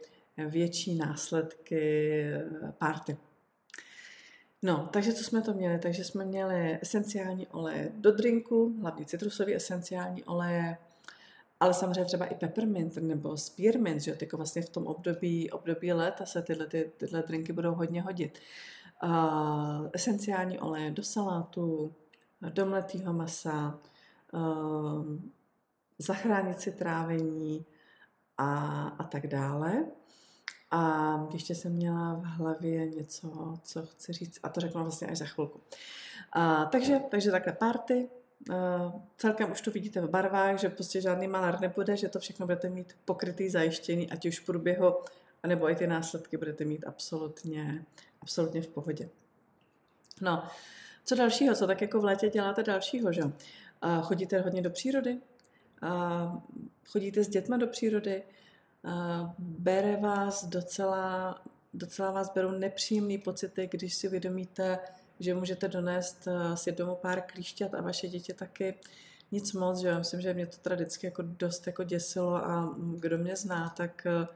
větší 0.47 0.95
následky 0.95 2.23
párty. 2.77 3.17
No, 4.61 4.89
takže 4.93 5.13
co 5.13 5.23
jsme 5.23 5.41
to 5.41 5.53
měli? 5.53 5.79
Takže 5.79 6.03
jsme 6.03 6.25
měli 6.25 6.79
esenciální 6.81 7.47
oleje 7.47 7.91
do 7.95 8.11
drinku, 8.11 8.75
hlavně 8.81 9.05
citrusové 9.05 9.55
esenciální 9.55 10.23
oleje, 10.23 10.77
ale 11.61 11.73
samozřejmě 11.73 12.05
třeba 12.05 12.25
i 12.25 12.35
peppermint 12.35 12.97
nebo 12.97 13.37
spearmint, 13.37 14.01
že 14.01 14.17
jako 14.21 14.37
vlastně 14.37 14.61
v 14.61 14.69
tom 14.69 14.87
období, 14.87 15.51
období 15.51 15.93
léta 15.93 16.25
se 16.25 16.41
tyhle, 16.41 16.67
ty, 16.67 16.91
tyhle 16.97 17.23
drinky 17.23 17.53
budou 17.53 17.73
hodně 17.73 18.01
hodit. 18.01 18.39
Uh, 19.03 19.87
esenciální 19.93 20.59
oleje 20.59 20.91
do 20.91 21.03
salátu, 21.03 21.93
do 22.49 22.65
mletého 22.65 23.13
masa, 23.13 23.79
uh, 24.33 25.05
zachránit 25.97 26.61
si 26.61 26.71
trávení 26.71 27.65
a, 28.37 28.87
a 28.87 29.03
tak 29.03 29.27
dále. 29.27 29.85
A 30.71 31.13
ještě 31.33 31.55
jsem 31.55 31.73
měla 31.73 32.13
v 32.13 32.23
hlavě 32.23 32.89
něco, 32.89 33.59
co 33.63 33.85
chci 33.85 34.13
říct, 34.13 34.39
a 34.43 34.49
to 34.49 34.61
řeknu 34.61 34.81
vlastně 34.81 35.07
až 35.07 35.17
za 35.17 35.25
chvilku. 35.25 35.61
A, 36.31 36.65
takže, 36.65 36.99
takže 37.11 37.31
takhle 37.31 37.53
party, 37.53 38.09
celkem 39.17 39.51
už 39.51 39.61
to 39.61 39.71
vidíte 39.71 40.01
v 40.01 40.09
barvách, 40.09 40.59
že 40.59 40.69
prostě 40.69 41.01
žádný 41.01 41.27
malar 41.27 41.61
nebude, 41.61 41.97
že 41.97 42.09
to 42.09 42.19
všechno 42.19 42.45
budete 42.45 42.69
mít 42.69 42.97
pokrytý, 43.05 43.49
zajištěný, 43.49 44.11
ať 44.11 44.25
už 44.25 44.39
v 44.39 44.45
průběhu, 44.45 44.95
anebo 45.43 45.69
i 45.69 45.75
ty 45.75 45.87
následky 45.87 46.37
budete 46.37 46.65
mít 46.65 46.83
absolutně, 46.87 47.85
absolutně 48.21 48.61
v 48.61 48.67
pohodě. 48.67 49.09
No, 50.21 50.43
co 51.05 51.15
dalšího, 51.15 51.55
co 51.55 51.67
tak 51.67 51.81
jako 51.81 51.99
v 51.99 52.03
létě 52.03 52.29
děláte 52.29 52.63
dalšího, 52.63 53.13
že? 53.13 53.23
Uh, 53.23 53.31
chodíte 54.01 54.41
hodně 54.41 54.61
do 54.61 54.69
přírody, 54.69 55.17
uh, 55.83 56.39
chodíte 56.87 57.23
s 57.23 57.27
dětma 57.27 57.57
do 57.57 57.67
přírody, 57.67 58.23
bere 59.39 59.97
vás 59.97 60.45
docela, 60.45 61.41
docela 61.73 62.11
vás 62.11 62.33
berou 62.33 62.51
nepříjemné 62.51 63.17
pocity, 63.17 63.69
když 63.71 63.95
si 63.95 64.07
uvědomíte, 64.07 64.79
že 65.21 65.33
můžete 65.33 65.67
donést 65.67 66.27
eh, 66.27 66.57
si 66.57 66.71
domů 66.71 66.95
pár 66.95 67.21
klíšťat 67.21 67.73
a 67.73 67.81
vaše 67.81 68.07
děti 68.07 68.33
taky 68.33 68.75
nic 69.31 69.53
moc, 69.53 69.79
že 69.79 69.87
já 69.87 69.97
myslím, 69.97 70.21
že 70.21 70.33
mě 70.33 70.45
to 70.45 70.57
teda 70.57 70.75
vždycky 70.75 71.07
jako 71.07 71.21
dost 71.25 71.67
jako 71.67 71.83
děsilo 71.83 72.35
a 72.35 72.75
kdo 72.95 73.17
mě 73.17 73.35
zná, 73.35 73.69
tak 73.69 74.05
eh, 74.05 74.27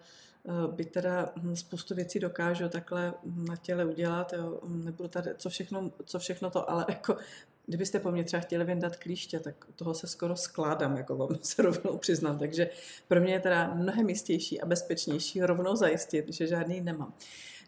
eh, 0.47 0.71
by 0.71 0.85
teda 0.85 1.33
hm, 1.35 1.55
spoustu 1.55 1.95
věcí 1.95 2.19
dokážu 2.19 2.69
takhle 2.69 3.13
na 3.23 3.55
těle 3.55 3.85
udělat, 3.85 4.33
jo. 4.33 4.59
nebudu 4.67 5.09
tady, 5.09 5.31
co 5.37 5.49
všechno, 5.49 5.91
co 6.05 6.19
všechno 6.19 6.49
to, 6.49 6.69
ale 6.69 6.85
jako 6.89 7.17
kdybyste 7.65 7.99
po 7.99 8.11
mně 8.11 8.23
třeba 8.23 8.41
chtěli 8.41 8.65
vyndat 8.65 8.95
klíště, 8.95 9.39
tak 9.39 9.65
toho 9.75 9.93
se 9.93 10.07
skoro 10.07 10.35
skládám, 10.35 10.97
jako 10.97 11.15
vám 11.15 11.29
se 11.41 11.61
rovnou 11.61 11.97
přiznám. 11.97 12.39
Takže 12.39 12.69
pro 13.07 13.21
mě 13.21 13.33
je 13.33 13.39
teda 13.39 13.73
mnohem 13.73 14.09
jistější 14.09 14.61
a 14.61 14.65
bezpečnější 14.65 15.41
rovnou 15.41 15.75
zajistit, 15.75 16.33
že 16.33 16.47
žádný 16.47 16.81
nemám. 16.81 17.13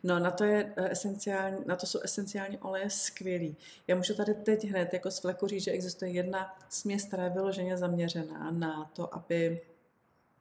No 0.03 0.19
na 0.19 0.31
to, 0.31 0.43
je 0.43 0.73
eh, 0.75 0.91
esenciální, 0.91 1.57
na 1.65 1.75
to 1.75 1.85
jsou 1.85 1.99
esenciální 1.99 2.57
oleje 2.57 2.89
skvělý. 2.89 3.57
Já 3.87 3.95
můžu 3.95 4.15
tady 4.15 4.33
teď 4.33 4.65
hned 4.65 4.93
jako 4.93 5.11
z 5.11 5.19
fleku 5.19 5.47
říct, 5.47 5.63
že 5.63 5.71
existuje 5.71 6.11
jedna 6.11 6.57
směs, 6.69 7.05
která 7.05 7.23
je 7.23 7.29
vyloženě 7.29 7.77
zaměřená 7.77 8.51
na 8.51 8.91
to, 8.93 9.15
aby 9.15 9.61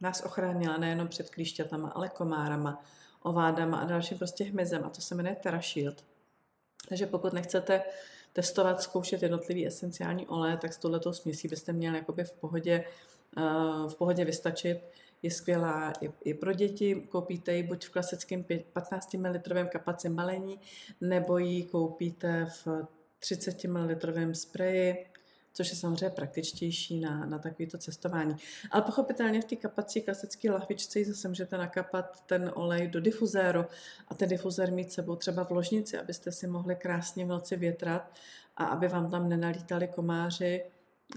nás 0.01 0.23
ochránila 0.25 0.77
nejenom 0.77 1.09
před 1.09 1.31
klíšťatama, 1.31 1.89
ale 1.89 2.09
komárama, 2.09 2.85
ovádama 3.23 3.79
a 3.79 3.85
dalším 3.85 4.19
prostě 4.19 4.45
hmyzem 4.45 4.85
a 4.85 4.91
to 4.91 5.01
se 5.01 5.15
jmenuje 5.15 5.37
TerraShield. 5.37 6.05
Takže 6.89 7.07
pokud 7.07 7.33
nechcete 7.33 7.83
testovat, 8.33 8.83
zkoušet 8.83 9.23
jednotlivý 9.23 9.67
esenciální 9.67 10.27
oleje, 10.27 10.57
tak 10.57 10.73
s 10.73 10.79
touhletou 10.79 11.13
směsí 11.13 11.49
byste 11.49 11.73
měli 11.73 11.97
jakoby 11.97 12.25
v 12.25 12.33
pohodě, 12.33 12.85
eh, 13.37 13.43
v 13.89 13.95
pohodě 13.99 14.25
vystačit. 14.25 14.81
Je 15.23 15.30
skvělá 15.30 15.92
i, 16.00 16.12
i 16.25 16.35
pro 16.35 16.52
děti, 16.52 16.94
koupíte 16.94 17.52
ji 17.52 17.62
buď 17.62 17.87
v 17.87 17.90
klasickém 17.90 18.44
15 18.73 19.14
ml 19.14 19.66
kapaci 19.68 20.08
malení, 20.08 20.61
nebo 21.00 21.38
ji 21.38 21.62
koupíte 21.62 22.46
v 22.64 22.87
30 23.18 23.64
ml 23.64 24.35
spreji, 24.35 25.06
což 25.52 25.70
je 25.70 25.76
samozřejmě 25.76 26.11
praktičtější 26.11 27.00
na, 27.00 27.26
na 27.26 27.38
takovéto 27.38 27.78
cestování. 27.78 28.37
Ale 28.70 28.82
pochopitelně 28.82 29.42
v 29.42 29.44
té 29.44 29.56
kapací 29.56 30.02
klasické 30.02 30.50
lahvičce 30.50 31.04
zase 31.04 31.28
můžete 31.28 31.58
nakapat 31.58 32.20
ten 32.26 32.52
olej 32.54 32.88
do 32.88 33.00
difuzéru 33.00 33.64
a 34.08 34.14
ten 34.14 34.28
difuzér 34.28 34.73
mít 34.73 34.92
sebou 34.92 35.16
třeba 35.16 35.44
v 35.44 35.50
ložnici, 35.50 35.99
abyste 35.99 36.32
si 36.32 36.46
mohli 36.46 36.76
krásně 36.76 37.25
v 37.25 37.28
noci 37.28 37.56
větrat 37.56 38.12
a 38.56 38.64
aby 38.64 38.88
vám 38.88 39.11
tam 39.11 39.28
nenalítali 39.28 39.88
komáři, 39.88 40.64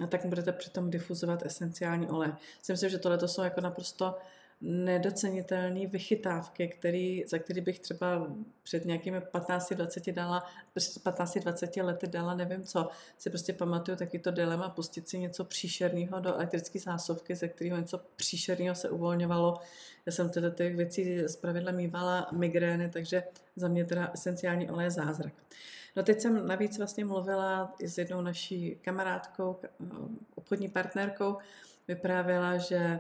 tak 0.07 0.25
budete 0.25 0.51
přitom 0.51 0.89
difuzovat 0.89 1.45
esenciální 1.45 2.07
olej. 2.09 2.33
Myslím, 2.69 2.89
že 2.89 2.97
tohle 2.97 3.27
jsou 3.27 3.41
jako 3.41 3.61
naprosto 3.61 4.17
nedocenitelné 4.61 5.87
vychytávky, 5.87 6.67
který, 6.67 7.23
za 7.27 7.39
který 7.39 7.61
bych 7.61 7.79
třeba 7.79 8.27
před 8.63 8.85
nějakými 8.85 9.19
15-20 9.19 10.13
dala, 10.13 10.43
15-20 10.75 11.85
lety 11.85 12.07
dala 12.07 12.33
nevím 12.33 12.63
co. 12.63 12.89
Si 13.17 13.29
prostě 13.29 13.53
pamatuju 13.53 13.97
taky 13.97 14.19
to 14.19 14.31
dilema 14.31 14.69
pustit 14.69 15.09
si 15.09 15.19
něco 15.19 15.45
příšerného 15.45 16.19
do 16.19 16.35
elektrické 16.35 16.79
zásuvky, 16.79 17.35
ze 17.35 17.47
kterého 17.47 17.77
něco 17.77 18.01
příšerného 18.15 18.75
se 18.75 18.89
uvolňovalo. 18.89 19.59
Já 20.05 20.11
jsem 20.11 20.29
tedy 20.29 20.51
těch 20.51 20.75
věcí 20.75 21.17
pravidla 21.41 21.71
mývala 21.71 22.27
migrény, 22.31 22.89
takže 22.89 23.23
za 23.55 23.67
mě 23.67 23.85
teda 23.85 24.11
esenciální 24.13 24.69
olej 24.69 24.91
zázrak. 24.91 25.33
No 25.95 26.03
teď 26.03 26.19
jsem 26.19 26.47
navíc 26.47 26.77
vlastně 26.77 27.05
mluvila 27.05 27.75
i 27.79 27.87
s 27.87 27.97
jednou 27.97 28.21
naší 28.21 28.77
kamarádkou, 28.81 29.59
obchodní 30.35 30.69
partnerkou, 30.69 31.37
vyprávěla, 31.87 32.57
že 32.57 32.99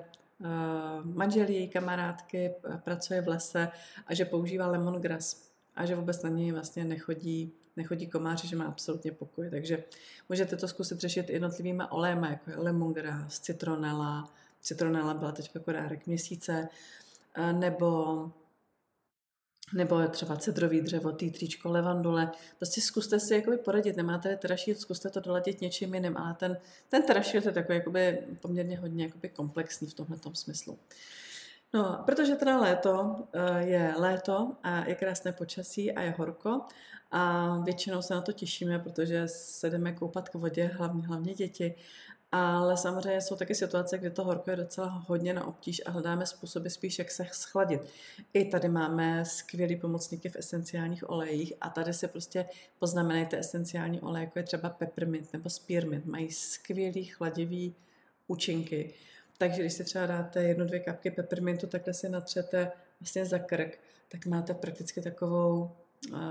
manžel 1.03 1.49
její 1.49 1.69
kamarádky 1.69 2.51
pracuje 2.83 3.21
v 3.21 3.27
lese 3.27 3.69
a 4.07 4.13
že 4.13 4.25
používá 4.25 4.67
lemongrass 4.67 5.49
a 5.75 5.85
že 5.85 5.95
vůbec 5.95 6.23
na 6.23 6.29
něj 6.29 6.51
vlastně 6.51 6.85
nechodí, 6.85 7.53
nechodí 7.75 8.07
komáři, 8.07 8.47
že 8.47 8.55
má 8.55 8.65
absolutně 8.65 9.11
pokoj. 9.11 9.49
Takže 9.49 9.83
můžete 10.29 10.55
to 10.55 10.67
zkusit 10.67 10.99
řešit 10.99 11.29
jednotlivýma 11.29 11.91
olejma, 11.91 12.29
jako 12.29 12.49
je 12.49 12.57
lemongrass, 12.57 13.39
citronela. 13.39 14.33
Citronela 14.61 15.13
byla 15.13 15.31
teď 15.31 15.51
dárek 15.67 16.07
měsíce, 16.07 16.67
eh, 17.35 17.53
nebo 17.53 18.31
nebo 19.73 20.07
třeba 20.07 20.35
cedrový 20.35 20.81
dřevo, 20.81 21.11
týtříčko, 21.11 21.69
levandule. 21.69 22.31
Prostě 22.57 22.81
zkuste 22.81 23.19
si 23.19 23.33
jakoby 23.33 23.57
poradit. 23.57 23.97
Nemáte 23.97 24.37
terašit, 24.37 24.79
zkuste 24.79 25.09
to 25.09 25.19
doladit 25.19 25.61
něčím 25.61 25.93
jiným, 25.93 26.17
ale 26.17 26.33
ten, 26.33 26.57
ten 26.89 27.03
terašit 27.03 27.45
je 27.45 27.51
takový 27.51 27.77
jakoby 27.77 28.17
poměrně 28.41 28.77
hodně 28.77 29.03
jakoby 29.03 29.29
komplexní 29.29 29.87
v 29.87 29.93
tomhle 29.93 30.17
smyslu. 30.33 30.77
No, 31.73 32.03
protože 32.05 32.35
teda 32.35 32.59
léto 32.59 33.15
eh, 33.33 33.63
je 33.63 33.93
léto 33.97 34.55
a 34.63 34.85
je 34.85 34.95
krásné 34.95 35.31
počasí 35.31 35.91
a 35.91 36.01
je 36.01 36.15
horko 36.17 36.61
a 37.11 37.55
většinou 37.63 38.01
se 38.01 38.13
na 38.13 38.21
to 38.21 38.31
těšíme, 38.31 38.79
protože 38.79 39.27
se 39.27 39.69
jdeme 39.69 39.93
koupat 39.93 40.29
k 40.29 40.33
vodě, 40.33 40.65
hlavně, 40.65 41.07
hlavně 41.07 41.33
děti 41.33 41.75
ale 42.31 42.77
samozřejmě 42.77 43.21
jsou 43.21 43.35
taky 43.35 43.55
situace, 43.55 43.97
kdy 43.97 44.09
to 44.09 44.23
horko 44.23 44.49
je 44.49 44.55
docela 44.55 44.87
hodně 45.07 45.33
na 45.33 45.47
obtíž 45.47 45.81
a 45.85 45.91
hledáme 45.91 46.25
způsoby 46.25 46.69
spíš, 46.69 46.99
jak 46.99 47.11
se 47.11 47.25
schladit. 47.31 47.81
I 48.33 48.45
tady 48.45 48.69
máme 48.69 49.25
skvělý 49.25 49.75
pomocníky 49.75 50.29
v 50.29 50.35
esenciálních 50.35 51.09
olejích 51.09 51.53
a 51.61 51.69
tady 51.69 51.93
se 51.93 52.07
prostě 52.07 52.45
poznamenejte 52.79 53.39
esenciální 53.39 54.01
oleje, 54.01 54.23
jako 54.23 54.39
je 54.39 54.43
třeba 54.43 54.69
peppermint 54.69 55.33
nebo 55.33 55.49
spearmint. 55.49 56.05
Mají 56.05 56.31
skvělý 56.31 57.05
chladivý 57.05 57.75
účinky. 58.27 58.93
Takže 59.37 59.61
když 59.61 59.73
si 59.73 59.83
třeba 59.83 60.05
dáte 60.05 60.43
jednu, 60.43 60.65
dvě 60.65 60.79
kapky 60.79 61.11
peppermintu, 61.11 61.67
takhle 61.67 61.93
si 61.93 62.09
natřete 62.09 62.71
vlastně 62.99 63.25
za 63.25 63.39
krk, 63.39 63.79
tak 64.09 64.25
máte 64.25 64.53
prakticky 64.53 65.01
takovou 65.01 65.71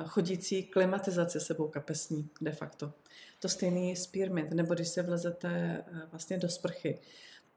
chodící 0.07 0.63
klimatizace 0.63 1.41
sebou 1.41 1.69
kapesní 1.69 2.29
de 2.41 2.53
facto. 2.53 2.93
To 3.41 3.49
stejný 3.49 3.97
spearmint, 3.97 4.53
nebo 4.53 4.75
když 4.75 4.89
se 4.89 5.03
vlezete 5.03 5.85
eh, 5.87 6.07
vlastně 6.11 6.39
do 6.39 6.49
sprchy, 6.49 6.99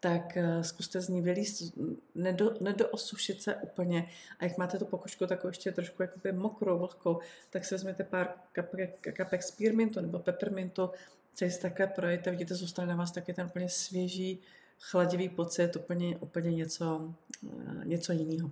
tak 0.02 0.38
eh, 0.38 0.64
zkuste 0.64 1.02
z 1.02 1.10
ní 1.10 1.22
vylíst, 1.22 1.78
nedo, 2.16 2.54
nedoosušit 2.60 3.42
se 3.42 3.56
úplně. 3.56 4.10
A 4.40 4.44
jak 4.44 4.58
máte 4.58 4.78
tu 4.78 4.86
pokožku 4.86 5.28
takovou 5.28 5.50
ještě 5.50 5.72
trošku 5.72 6.02
jakoby 6.02 6.32
mokrou, 6.32 6.80
vlhkou, 6.80 7.20
tak 7.50 7.66
si 7.66 7.76
vezměte 7.76 8.04
pár 8.04 8.34
kapek, 8.52 9.08
kapek 9.14 9.44
spearmintu 9.44 10.02
nebo 10.02 10.20
peppermintu, 10.20 10.90
celý 11.34 11.52
se 11.52 11.60
takhle 11.60 11.88
projete, 11.88 12.32
vidíte, 12.32 12.56
zůstane 12.56 12.88
na 12.88 12.96
vás 12.96 13.12
taky 13.12 13.34
ten 13.34 13.46
úplně 13.46 13.70
svěží, 13.70 14.40
chladivý 14.80 15.30
pocit, 15.30 15.76
úplně, 15.76 16.18
úplně 16.18 16.52
něco, 16.52 17.14
eh, 17.44 17.86
něco 17.86 18.14
jiného. 18.14 18.52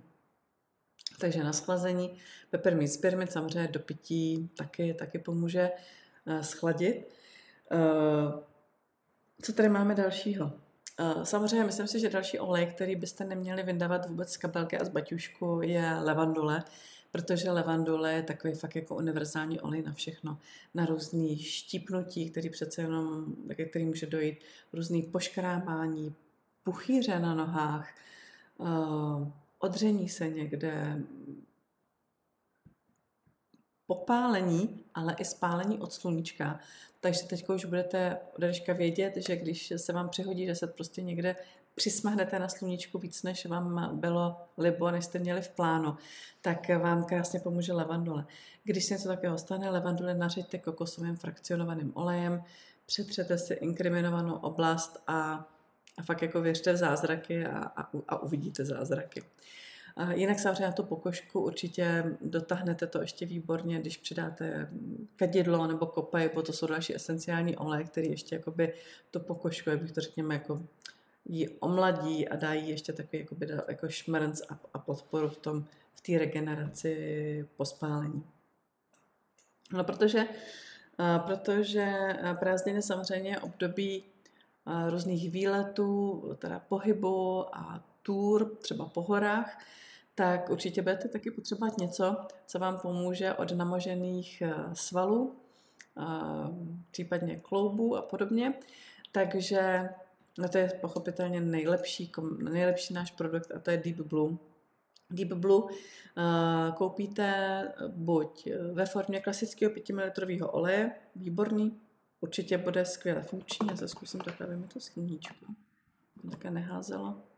Takže 1.20 1.44
na 1.44 1.52
schlazení 1.52 2.18
peppermint 2.50 2.92
spearmint 2.92 3.32
samozřejmě 3.32 3.68
do 3.68 3.80
pití 3.80 4.50
taky, 4.56 4.94
taky 4.94 5.18
pomůže 5.18 5.70
schladit. 6.40 7.19
Uh, 7.74 8.40
co 9.42 9.52
tady 9.52 9.68
máme 9.68 9.94
dalšího? 9.94 10.52
Uh, 11.00 11.22
samozřejmě 11.22 11.64
myslím 11.64 11.86
si, 11.86 12.00
že 12.00 12.10
další 12.10 12.38
olej, 12.38 12.66
který 12.66 12.96
byste 12.96 13.24
neměli 13.24 13.62
vyndávat 13.62 14.08
vůbec 14.08 14.32
z 14.32 14.36
kabelky 14.36 14.78
a 14.78 14.84
z 14.84 14.88
baťušku, 14.88 15.60
je 15.62 15.94
levandule, 16.02 16.64
protože 17.12 17.50
levandule 17.50 18.12
je 18.12 18.22
takový 18.22 18.54
fakt 18.54 18.76
jako 18.76 18.96
univerzální 18.96 19.60
olej 19.60 19.82
na 19.82 19.92
všechno. 19.92 20.38
Na 20.74 20.86
různý 20.86 21.38
štípnutí, 21.38 22.30
který 22.30 22.50
přece 22.50 22.82
jenom, 22.82 23.34
který 23.70 23.84
může 23.84 24.06
dojít, 24.06 24.38
různý 24.72 25.02
poškrámání, 25.02 26.14
puchýře 26.62 27.18
na 27.18 27.34
nohách, 27.34 27.94
uh, 28.58 29.28
odření 29.58 30.08
se 30.08 30.28
někde, 30.28 31.02
popálení, 33.90 34.84
ale 34.94 35.16
i 35.18 35.24
spálení 35.24 35.78
od 35.78 35.92
sluníčka. 35.92 36.60
Takže 37.00 37.22
teď 37.26 37.48
už 37.48 37.64
budete 37.64 38.18
od 38.36 38.76
vědět, 38.76 39.12
že 39.16 39.36
když 39.36 39.72
se 39.76 39.92
vám 39.92 40.08
přihodí, 40.08 40.46
že 40.46 40.54
se 40.54 40.66
prostě 40.66 41.02
někde 41.02 41.36
přismahnete 41.74 42.38
na 42.38 42.48
sluníčku 42.48 42.98
víc, 42.98 43.22
než 43.22 43.46
vám 43.46 43.98
bylo 44.00 44.36
libo, 44.58 44.90
než 44.90 45.04
jste 45.04 45.18
měli 45.18 45.42
v 45.42 45.48
plánu, 45.48 45.96
tak 46.40 46.68
vám 46.68 47.04
krásně 47.04 47.40
pomůže 47.40 47.72
levandule. 47.72 48.26
Když 48.64 48.84
se 48.84 48.94
něco 48.94 49.08
takového 49.08 49.38
stane, 49.38 49.70
levandule 49.70 50.14
nařiďte 50.14 50.58
kokosovým 50.58 51.16
frakcionovaným 51.16 51.92
olejem, 51.94 52.42
přetřete 52.86 53.38
si 53.38 53.54
inkriminovanou 53.54 54.34
oblast 54.34 55.02
a, 55.06 55.48
a 55.98 56.02
fakt 56.02 56.22
jako 56.22 56.40
věřte 56.40 56.72
v 56.72 56.76
zázraky 56.76 57.46
a, 57.46 57.58
a, 57.58 57.90
a 58.08 58.22
uvidíte 58.22 58.64
zázraky. 58.64 59.22
Jinak 60.14 60.38
samozřejmě 60.38 60.66
na 60.66 60.72
tu 60.72 60.82
pokožku 60.82 61.40
určitě 61.40 62.16
dotáhnete 62.20 62.86
to 62.86 63.00
ještě 63.00 63.26
výborně, 63.26 63.80
když 63.80 63.96
přidáte 63.96 64.68
kadidlo 65.16 65.66
nebo 65.66 65.86
kopej, 65.86 66.30
bo 66.34 66.42
to 66.42 66.52
jsou 66.52 66.66
další 66.66 66.96
esenciální 66.96 67.56
oleje, 67.56 67.84
který 67.84 68.10
ještě 68.10 68.34
jakoby 68.34 68.74
tu 69.10 69.20
pokožku, 69.20 69.70
jak 69.70 69.82
bych 69.82 69.92
to 69.92 70.00
řekněme, 70.00 70.34
jako 70.34 70.62
ji 71.24 71.48
omladí 71.48 72.28
a 72.28 72.36
dají 72.36 72.68
ještě 72.68 72.92
takový 72.92 73.18
jakoby, 73.18 73.48
jako 73.68 73.88
šmrnc 73.88 74.42
a, 74.48 74.60
a 74.74 74.78
podporu 74.78 75.28
v 75.28 75.38
tom, 75.38 75.64
v 75.94 76.00
té 76.00 76.18
regeneraci 76.18 77.48
po 77.56 77.64
spálení. 77.64 78.24
No 79.72 79.84
protože, 79.84 80.24
protože 81.26 82.16
prázdniny 82.38 82.82
samozřejmě 82.82 83.40
období 83.40 84.04
různých 84.88 85.30
výletů, 85.30 86.22
teda 86.38 86.58
pohybu 86.58 87.46
a 87.56 87.84
tour, 88.02 88.56
třeba 88.56 88.84
po 88.84 89.02
horách, 89.02 89.58
tak 90.20 90.50
určitě 90.50 90.82
budete 90.82 91.08
taky 91.08 91.30
potřebovat 91.30 91.78
něco, 91.78 92.16
co 92.46 92.58
vám 92.58 92.78
pomůže 92.78 93.34
od 93.34 93.52
namožených 93.52 94.42
svalů, 94.72 95.34
případně 96.90 97.36
kloubů 97.36 97.96
a 97.96 98.02
podobně. 98.02 98.54
Takže 99.12 99.88
No 100.38 100.48
to 100.48 100.58
je 100.58 100.68
pochopitelně 100.80 101.40
nejlepší, 101.40 102.12
nejlepší 102.50 102.94
náš 102.94 103.10
produkt 103.10 103.52
a 103.52 103.58
to 103.58 103.70
je 103.70 103.76
Deep 103.76 104.00
Blue. 104.00 104.36
Deep 105.10 105.32
Blue 105.32 105.62
uh, 105.62 106.74
koupíte 106.74 107.62
buď 107.88 108.48
ve 108.72 108.86
formě 108.86 109.20
klasického 109.20 109.72
5 109.72 109.90
ml 109.90 110.48
oleje, 110.50 110.92
výborný, 111.16 111.80
určitě 112.20 112.58
bude 112.58 112.84
skvěle 112.84 113.22
funkční, 113.22 113.68
já 113.70 113.76
se 113.76 113.88
zkusím 113.88 114.20
takhle 114.20 114.56
mi 114.56 114.66
to 114.66 114.80
sluníčko, 114.80 115.46
také 116.30 116.50
neházelo. 116.50 117.29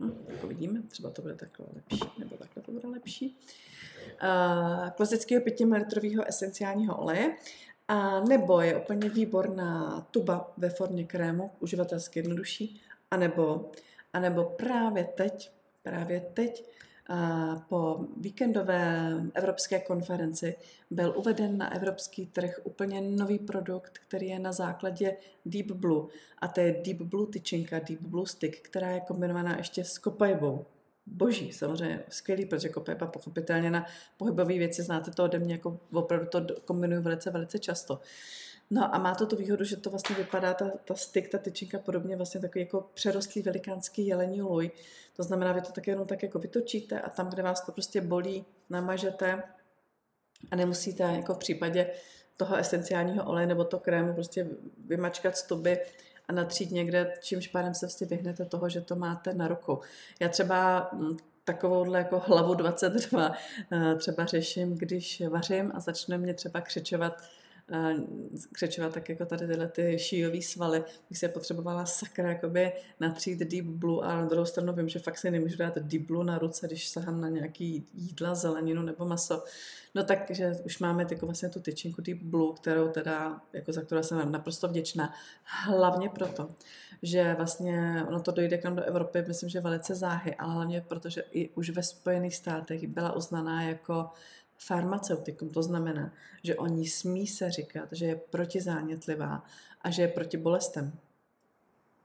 Hm, 0.00 0.24
jako 0.28 0.46
vidíme, 0.46 0.82
třeba 0.88 1.10
to 1.10 1.22
bude 1.22 1.34
takhle 1.34 1.66
lepší, 1.74 2.10
nebo 2.18 2.36
takhle 2.36 2.62
to 2.62 2.72
bude 2.72 2.88
lepší. 2.88 3.38
Uh, 4.22 4.90
klasického 4.90 5.42
5 5.42 5.60
ml 5.60 5.84
esenciálního 6.26 6.96
oleje 6.96 7.36
a 7.88 8.20
nebo 8.20 8.60
je 8.60 8.76
úplně 8.76 9.08
výborná 9.08 10.00
tuba 10.10 10.52
ve 10.56 10.70
formě 10.70 11.04
krému, 11.04 11.50
uživatelsky 11.60 12.18
jednodušší, 12.18 12.80
a 13.10 13.16
nebo, 13.16 13.70
a 14.12 14.20
nebo 14.20 14.44
právě 14.44 15.04
teď, 15.04 15.50
právě 15.82 16.20
teď 16.20 16.64
po 17.68 18.04
víkendové 18.16 19.12
evropské 19.34 19.80
konferenci 19.80 20.54
byl 20.90 21.14
uveden 21.16 21.58
na 21.58 21.74
evropský 21.74 22.26
trh 22.26 22.60
úplně 22.64 23.00
nový 23.00 23.38
produkt, 23.38 23.98
který 23.98 24.28
je 24.28 24.38
na 24.38 24.52
základě 24.52 25.16
Deep 25.46 25.70
Blue. 25.70 26.06
A 26.38 26.48
to 26.48 26.60
je 26.60 26.82
Deep 26.84 27.02
Blue 27.02 27.26
tyčinka, 27.26 27.78
Deep 27.78 28.00
Blue 28.00 28.26
Stick, 28.26 28.60
která 28.60 28.90
je 28.90 29.00
kombinovaná 29.00 29.56
ještě 29.56 29.84
s 29.84 29.98
kopajbou 29.98 30.64
boží, 31.06 31.52
samozřejmě 31.52 32.02
skvělý, 32.08 32.46
protože 32.46 32.68
Pepa 32.84 33.06
pochopitelně 33.06 33.70
na 33.70 33.86
pohybové 34.16 34.58
věci 34.58 34.82
znáte 34.82 35.10
to 35.10 35.24
ode 35.24 35.38
mě, 35.38 35.54
jako 35.54 35.80
opravdu 35.92 36.26
to 36.26 36.46
kombinuju 36.64 37.02
velice, 37.02 37.30
velice 37.30 37.58
často. 37.58 38.00
No 38.70 38.94
a 38.94 38.98
má 38.98 39.14
to 39.14 39.26
tu 39.26 39.36
výhodu, 39.36 39.64
že 39.64 39.76
to 39.76 39.90
vlastně 39.90 40.16
vypadá, 40.16 40.54
ta, 40.54 40.70
ta 40.84 40.94
styk, 40.94 41.28
ta 41.28 41.38
tyčinka 41.38 41.78
podobně 41.78 42.16
vlastně 42.16 42.40
takový 42.40 42.64
jako 42.64 42.90
přerostlý 42.94 43.42
velikánský 43.42 44.06
jelení 44.06 44.42
luj. 44.42 44.70
To 45.16 45.22
znamená, 45.22 45.52
vy 45.52 45.60
to 45.60 45.72
tak 45.72 45.86
jenom 45.86 46.06
tak 46.06 46.22
jako 46.22 46.38
vytočíte 46.38 47.00
a 47.00 47.10
tam, 47.10 47.30
kde 47.30 47.42
vás 47.42 47.60
to 47.60 47.72
prostě 47.72 48.00
bolí, 48.00 48.44
namažete 48.70 49.42
a 50.50 50.56
nemusíte 50.56 51.02
jako 51.02 51.34
v 51.34 51.38
případě 51.38 51.90
toho 52.36 52.56
esenciálního 52.56 53.24
oleje 53.24 53.46
nebo 53.46 53.64
to 53.64 53.78
krému 53.78 54.14
prostě 54.14 54.46
vymačkat 54.86 55.36
stuby 55.36 55.80
a 56.28 56.32
natřít 56.32 56.70
někde, 56.70 57.14
čímž 57.20 57.48
pádem 57.48 57.74
se 57.74 57.86
vlastně 57.86 58.06
vyhnete 58.06 58.44
toho, 58.44 58.68
že 58.68 58.80
to 58.80 58.96
máte 58.96 59.34
na 59.34 59.48
ruku. 59.48 59.80
Já 60.20 60.28
třeba 60.28 60.90
mm, 60.92 61.16
takovouhle 61.44 61.98
jako 61.98 62.22
hlavu 62.26 62.54
22 62.54 63.32
eh, 63.72 63.94
třeba 63.94 64.24
řeším, 64.24 64.74
když 64.78 65.22
vařím 65.28 65.72
a 65.74 65.80
začne 65.80 66.18
mě 66.18 66.34
třeba 66.34 66.60
křičovat 66.60 67.22
křečovat 68.52 68.94
tak 68.94 69.08
jako 69.08 69.24
tady 69.24 69.46
tyhle 69.46 69.68
ty 69.68 69.98
šíjové 69.98 70.42
svaly, 70.42 70.84
bych 71.08 71.18
se 71.18 71.28
potřebovala 71.28 71.86
sakra 71.86 72.28
jakoby 72.28 72.72
natřít 73.00 73.38
deep 73.38 73.64
blue 73.64 74.06
a 74.06 74.16
na 74.16 74.26
druhou 74.26 74.46
stranu 74.46 74.72
vím, 74.72 74.88
že 74.88 74.98
fakt 74.98 75.18
si 75.18 75.30
nemůžu 75.30 75.56
dát 75.56 75.78
deep 75.78 76.06
blue 76.06 76.24
na 76.24 76.38
ruce, 76.38 76.66
když 76.66 76.88
sahám 76.88 77.20
na 77.20 77.28
nějaký 77.28 77.86
jídla, 77.94 78.34
zeleninu 78.34 78.82
nebo 78.82 79.04
maso. 79.04 79.44
No 79.94 80.04
takže 80.04 80.52
už 80.64 80.78
máme 80.78 81.06
jako 81.10 81.26
vlastně 81.26 81.48
tu 81.48 81.60
tyčinku 81.60 82.02
deep 82.02 82.22
blue, 82.22 82.54
kterou 82.56 82.88
teda, 82.88 83.40
jako 83.52 83.72
za 83.72 83.82
kterou 83.82 84.02
jsem 84.02 84.32
naprosto 84.32 84.68
vděčná. 84.68 85.14
Hlavně 85.44 86.08
proto, 86.08 86.50
že 87.02 87.34
vlastně 87.34 88.04
ono 88.08 88.20
to 88.20 88.32
dojde 88.32 88.58
k 88.58 88.64
nám 88.64 88.76
do 88.76 88.82
Evropy, 88.82 89.24
myslím, 89.28 89.48
že 89.48 89.60
velice 89.60 89.94
záhy, 89.94 90.34
ale 90.34 90.54
hlavně 90.54 90.80
proto, 90.88 91.08
že 91.08 91.24
i 91.30 91.48
už 91.48 91.70
ve 91.70 91.82
Spojených 91.82 92.36
státech 92.36 92.86
byla 92.86 93.16
uznaná 93.16 93.62
jako 93.62 94.10
farmaceutikum. 94.58 95.50
To 95.50 95.62
znamená, 95.62 96.12
že 96.42 96.56
o 96.56 96.66
ní 96.66 96.86
smí 96.86 97.26
se 97.26 97.50
říkat, 97.50 97.88
že 97.92 98.06
je 98.06 98.16
protizánětlivá 98.16 99.44
a 99.82 99.90
že 99.90 100.02
je 100.02 100.08
proti 100.08 100.36
bolestem. 100.36 100.92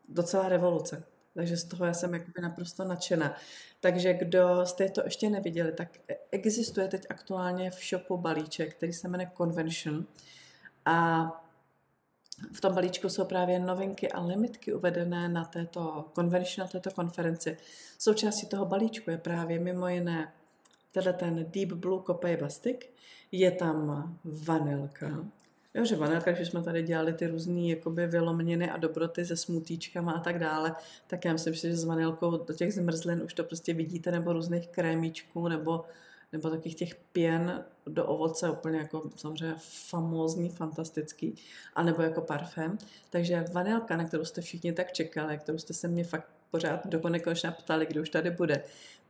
Docela 0.09 0.49
revoluce. 0.49 1.03
Takže 1.33 1.57
z 1.57 1.63
toho 1.63 1.85
já 1.85 1.93
jsem 1.93 2.13
jakoby 2.13 2.41
naprosto 2.41 2.83
nadšená. 2.83 3.35
Takže 3.79 4.13
kdo 4.13 4.65
jste 4.65 4.89
to 4.89 5.01
ještě 5.03 5.29
neviděli, 5.29 5.71
tak 5.71 5.89
existuje 6.31 6.87
teď 6.87 7.05
aktuálně 7.09 7.71
v 7.71 7.83
shopu 7.89 8.17
balíček, 8.17 8.75
který 8.75 8.93
se 8.93 9.07
jmenuje 9.07 9.31
Convention. 9.37 10.05
A 10.85 11.27
v 12.53 12.61
tom 12.61 12.73
balíčku 12.73 13.09
jsou 13.09 13.25
právě 13.25 13.59
novinky 13.59 14.11
a 14.11 14.21
limitky 14.21 14.73
uvedené 14.73 15.29
na 15.29 15.45
této 15.45 16.11
convention, 16.15 16.65
na 16.65 16.71
této 16.71 16.91
konferenci. 16.91 17.57
Součástí 17.99 18.47
toho 18.47 18.65
balíčku 18.65 19.09
je 19.09 19.17
právě 19.17 19.59
mimo 19.59 19.87
jiné 19.87 20.33
teda 20.93 21.13
ten 21.13 21.45
Deep 21.49 21.73
Blue 21.73 22.03
Copay 22.07 22.37
Bastik, 22.37 22.89
je 23.31 23.51
tam 23.51 24.17
vanilka, 24.23 25.25
Jo, 25.75 25.85
že 25.85 25.95
vanilka, 25.95 26.31
když 26.31 26.47
jsme 26.47 26.63
tady 26.63 26.83
dělali 26.83 27.13
ty 27.13 27.27
různé 27.27 27.61
jakoby 27.61 28.07
vylomněny 28.07 28.69
a 28.69 28.77
dobroty 28.77 29.25
se 29.25 29.37
smutíčkama 29.37 30.11
a 30.11 30.19
tak 30.19 30.39
dále, 30.39 30.75
tak 31.07 31.25
já 31.25 31.33
myslím, 31.33 31.53
že 31.53 31.75
s 31.75 31.83
vanilkou 31.83 32.37
do 32.37 32.53
těch 32.53 32.73
zmrzlin 32.73 33.21
už 33.23 33.33
to 33.33 33.43
prostě 33.43 33.73
vidíte, 33.73 34.11
nebo 34.11 34.33
různých 34.33 34.67
krémíčků, 34.67 35.47
nebo, 35.47 35.85
nebo 36.31 36.49
takových 36.49 36.75
těch 36.75 36.95
pěn 36.95 37.63
do 37.87 38.05
ovoce, 38.05 38.49
úplně 38.49 38.77
jako 38.77 39.09
samozřejmě 39.15 39.55
famózní, 39.89 40.49
fantastický, 40.49 41.35
a 41.75 41.83
nebo 41.83 42.01
jako 42.01 42.21
parfém. 42.21 42.77
Takže 43.09 43.45
vanilka, 43.51 43.97
na 43.97 44.03
kterou 44.03 44.25
jste 44.25 44.41
všichni 44.41 44.73
tak 44.73 44.91
čekali, 44.91 45.37
kterou 45.37 45.57
jste 45.57 45.73
se 45.73 45.87
mě 45.87 46.03
fakt 46.03 46.27
pořád 46.51 46.87
do 46.87 46.99
konečna 46.99 47.51
ptali, 47.51 47.85
kdy 47.85 47.99
už 47.99 48.09
tady 48.09 48.31
bude, 48.31 48.63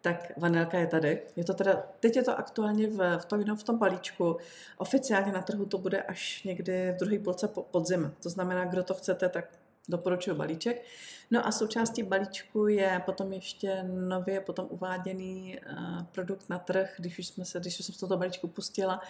tak 0.03 0.37
vanilka 0.37 0.77
je 0.77 0.87
tady. 0.87 1.21
Je 1.35 1.43
to 1.43 1.53
teda, 1.53 1.83
teď 1.99 2.15
je 2.15 2.23
to 2.23 2.37
aktuálně 2.37 2.87
v, 2.87 3.17
v, 3.17 3.25
tom, 3.25 3.57
v 3.57 3.63
tom 3.63 3.77
balíčku. 3.77 4.37
Oficiálně 4.77 5.31
na 5.31 5.41
trhu 5.41 5.65
to 5.65 5.77
bude 5.77 6.01
až 6.01 6.43
někdy 6.43 6.91
v 6.91 6.99
druhé 6.99 7.19
půlce 7.19 7.47
podzim. 7.47 8.13
To 8.23 8.29
znamená, 8.29 8.65
kdo 8.65 8.83
to 8.83 8.93
chcete, 8.93 9.29
tak 9.29 9.45
doporučuji 9.89 10.35
balíček. 10.35 10.83
No 11.31 11.47
a 11.47 11.51
součástí 11.51 12.03
balíčku 12.03 12.67
je 12.67 13.01
potom 13.05 13.33
ještě 13.33 13.83
nově 13.83 14.41
potom 14.41 14.67
uváděný 14.69 15.59
uh, 15.59 16.03
produkt 16.03 16.49
na 16.49 16.59
trh, 16.59 16.93
když 16.97 17.19
už, 17.19 17.27
jsme 17.27 17.45
se, 17.45 17.59
když 17.59 17.79
už 17.79 17.85
jsem 17.85 17.95
z 17.95 17.97
toho 17.97 18.17
balíčku 18.17 18.47
pustila, 18.47 19.01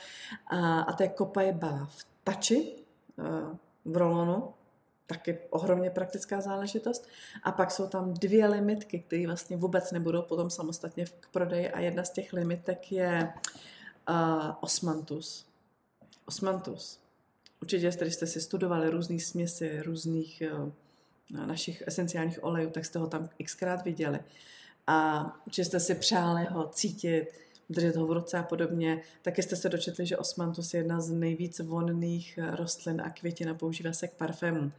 uh, 0.53 0.59
a 0.59 0.93
to 0.93 1.03
je 1.03 1.13
Copaye 1.17 1.59
v 1.87 2.05
tači 2.23 2.75
uh, 3.17 3.57
v 3.85 3.97
rolonu 3.97 4.53
taky 5.07 5.39
ohromně 5.49 5.89
praktická 5.89 6.41
záležitost. 6.41 7.07
A 7.43 7.51
pak 7.51 7.71
jsou 7.71 7.87
tam 7.87 8.13
dvě 8.13 8.47
limitky, 8.47 8.99
které 8.99 9.27
vlastně 9.27 9.57
vůbec 9.57 9.91
nebudou 9.91 10.21
potom 10.21 10.49
samostatně 10.49 11.05
k 11.19 11.27
prodeji 11.31 11.69
a 11.69 11.79
jedna 11.79 12.03
z 12.03 12.09
těch 12.09 12.33
limitek 12.33 12.91
je 12.91 13.33
uh, 14.09 14.51
osmantus. 14.61 15.45
Osmantus. 16.25 16.99
Určitě, 17.61 17.91
když 18.01 18.13
jste 18.13 18.27
si 18.27 18.41
studovali 18.41 18.89
různé 18.89 19.19
směsi, 19.19 19.81
různých 19.81 20.43
uh, 20.53 21.47
našich 21.47 21.83
esenciálních 21.87 22.43
olejů, 22.43 22.69
tak 22.69 22.85
jste 22.85 22.99
ho 22.99 23.07
tam 23.07 23.29
xkrát 23.43 23.83
viděli. 23.83 24.19
A 24.87 25.25
určitě 25.45 25.65
jste 25.65 25.79
si 25.79 25.95
přáli 25.95 26.45
ho 26.45 26.67
cítit, 26.67 27.42
držet 27.69 27.95
ho 27.95 28.07
v 28.07 28.11
ruce 28.11 28.37
a 28.37 28.43
podobně. 28.43 29.01
Taky 29.21 29.43
jste 29.43 29.55
se 29.55 29.69
dočetli, 29.69 30.05
že 30.05 30.17
osmantus 30.17 30.73
je 30.73 30.79
jedna 30.79 31.01
z 31.01 31.11
nejvíc 31.11 31.59
vonných 31.59 32.37
eh, 32.37 32.55
rostlin 32.55 33.01
a 33.01 33.09
květin 33.09 33.49
a 33.49 33.53
používá 33.53 33.93
se 33.93 34.07
k 34.07 34.13
parfému. 34.13 34.71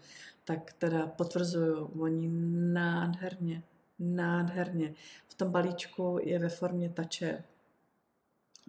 Tak 0.45 0.73
teda 0.73 1.07
potvrzuju, 1.07 1.91
oni 2.01 2.29
nádherně, 2.73 3.63
nádherně. 3.99 4.95
V 5.29 5.35
tom 5.35 5.51
balíčku 5.51 6.19
je 6.23 6.39
ve 6.39 6.49
formě 6.49 6.89
tače 6.89 7.45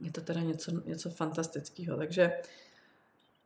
je 0.01 0.11
to 0.11 0.21
teda 0.21 0.41
něco, 0.41 0.71
něco 0.85 1.09
fantastického. 1.09 1.97
Takže 1.97 2.31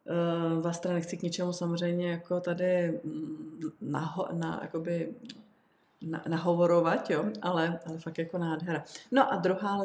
uh, 0.05 0.61
vás 0.63 0.79
teda 0.79 0.93
nechci 0.93 1.17
k 1.17 1.21
ničemu 1.21 1.53
samozřejmě 1.53 2.11
jako 2.11 2.39
tady 2.39 3.01
mm, 3.03 3.71
naho, 3.81 4.27
na, 4.31 4.59
jakoby, 4.61 5.15
na, 6.01 6.23
nahovorovat, 6.27 7.09
jo, 7.09 7.25
ale, 7.41 7.79
ale 7.85 7.97
fakt 7.97 8.17
jako 8.17 8.37
nádhera. 8.37 8.83
No 9.11 9.33
a 9.33 9.35
druhá 9.35 9.77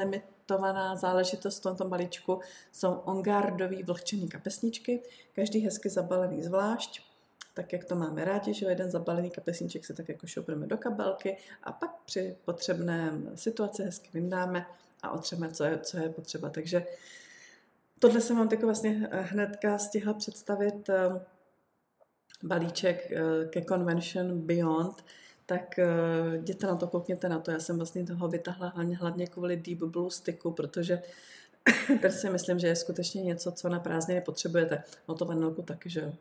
limitovaná 0.50 0.96
záležitost 0.96 1.59
v 1.59 1.62
tomto 1.62 1.85
balíčku 1.85 2.40
jsou 2.72 2.92
ongardový 2.92 3.83
vlhčený 3.83 4.28
kapesničky, 4.28 5.02
každý 5.33 5.61
hezky 5.61 5.88
zabalený 5.88 6.42
zvlášť, 6.42 7.02
tak 7.54 7.72
jak 7.72 7.85
to 7.85 7.94
máme 7.94 8.24
rádi, 8.24 8.54
že 8.54 8.66
jeden 8.66 8.90
zabalený 8.90 9.30
kapesníček 9.30 9.85
se 9.85 9.94
tak 9.94 10.09
jako 10.09 10.26
šoupneme 10.26 10.66
do 10.66 10.78
kabelky 10.78 11.37
a 11.62 11.72
pak 11.72 11.90
při 12.04 12.37
potřebném 12.44 13.33
situaci 13.35 13.83
hezky 13.83 14.11
vyndáme 14.14 14.66
a 15.02 15.11
otřeme, 15.11 15.50
co 15.52 15.64
je, 15.64 15.78
co 15.78 15.98
je 15.98 16.09
potřeba. 16.09 16.50
Takže 16.50 16.87
tohle 17.98 18.20
jsem 18.20 18.37
vám 18.37 18.48
jako 18.50 18.66
vlastně 18.66 19.09
hnedka 19.12 19.78
stihla 19.78 20.14
představit 20.14 20.88
eh, 20.88 21.20
balíček 22.42 23.12
eh, 23.12 23.48
ke 23.50 23.64
Convention 23.64 24.40
Beyond, 24.40 25.04
tak 25.46 25.74
uh, 25.78 26.35
jděte 26.35 26.66
na 26.66 26.76
to, 26.76 26.87
koukněte 26.87 27.28
na 27.28 27.38
to. 27.38 27.50
Já 27.50 27.61
jsem 27.61 27.76
vlastně 27.76 28.07
toho 28.07 28.28
vytahla 28.28 28.68
hlavně, 28.68 28.96
hlavně 28.96 29.26
kvůli 29.26 29.57
Deep 29.57 29.78
Blue 29.78 30.11
Sticku, 30.11 30.50
protože 30.50 31.02
ten 32.00 32.12
si 32.12 32.30
myslím, 32.30 32.59
že 32.59 32.66
je 32.66 32.76
skutečně 32.76 33.22
něco, 33.22 33.52
co 33.52 33.68
na 33.68 33.80
prázdniny 33.80 34.20
potřebujete. 34.20 34.83
No 35.09 35.14
to 35.14 35.24
vanilku 35.24 35.62
taky, 35.62 35.90
že 35.90 36.00
jo. 36.00 36.12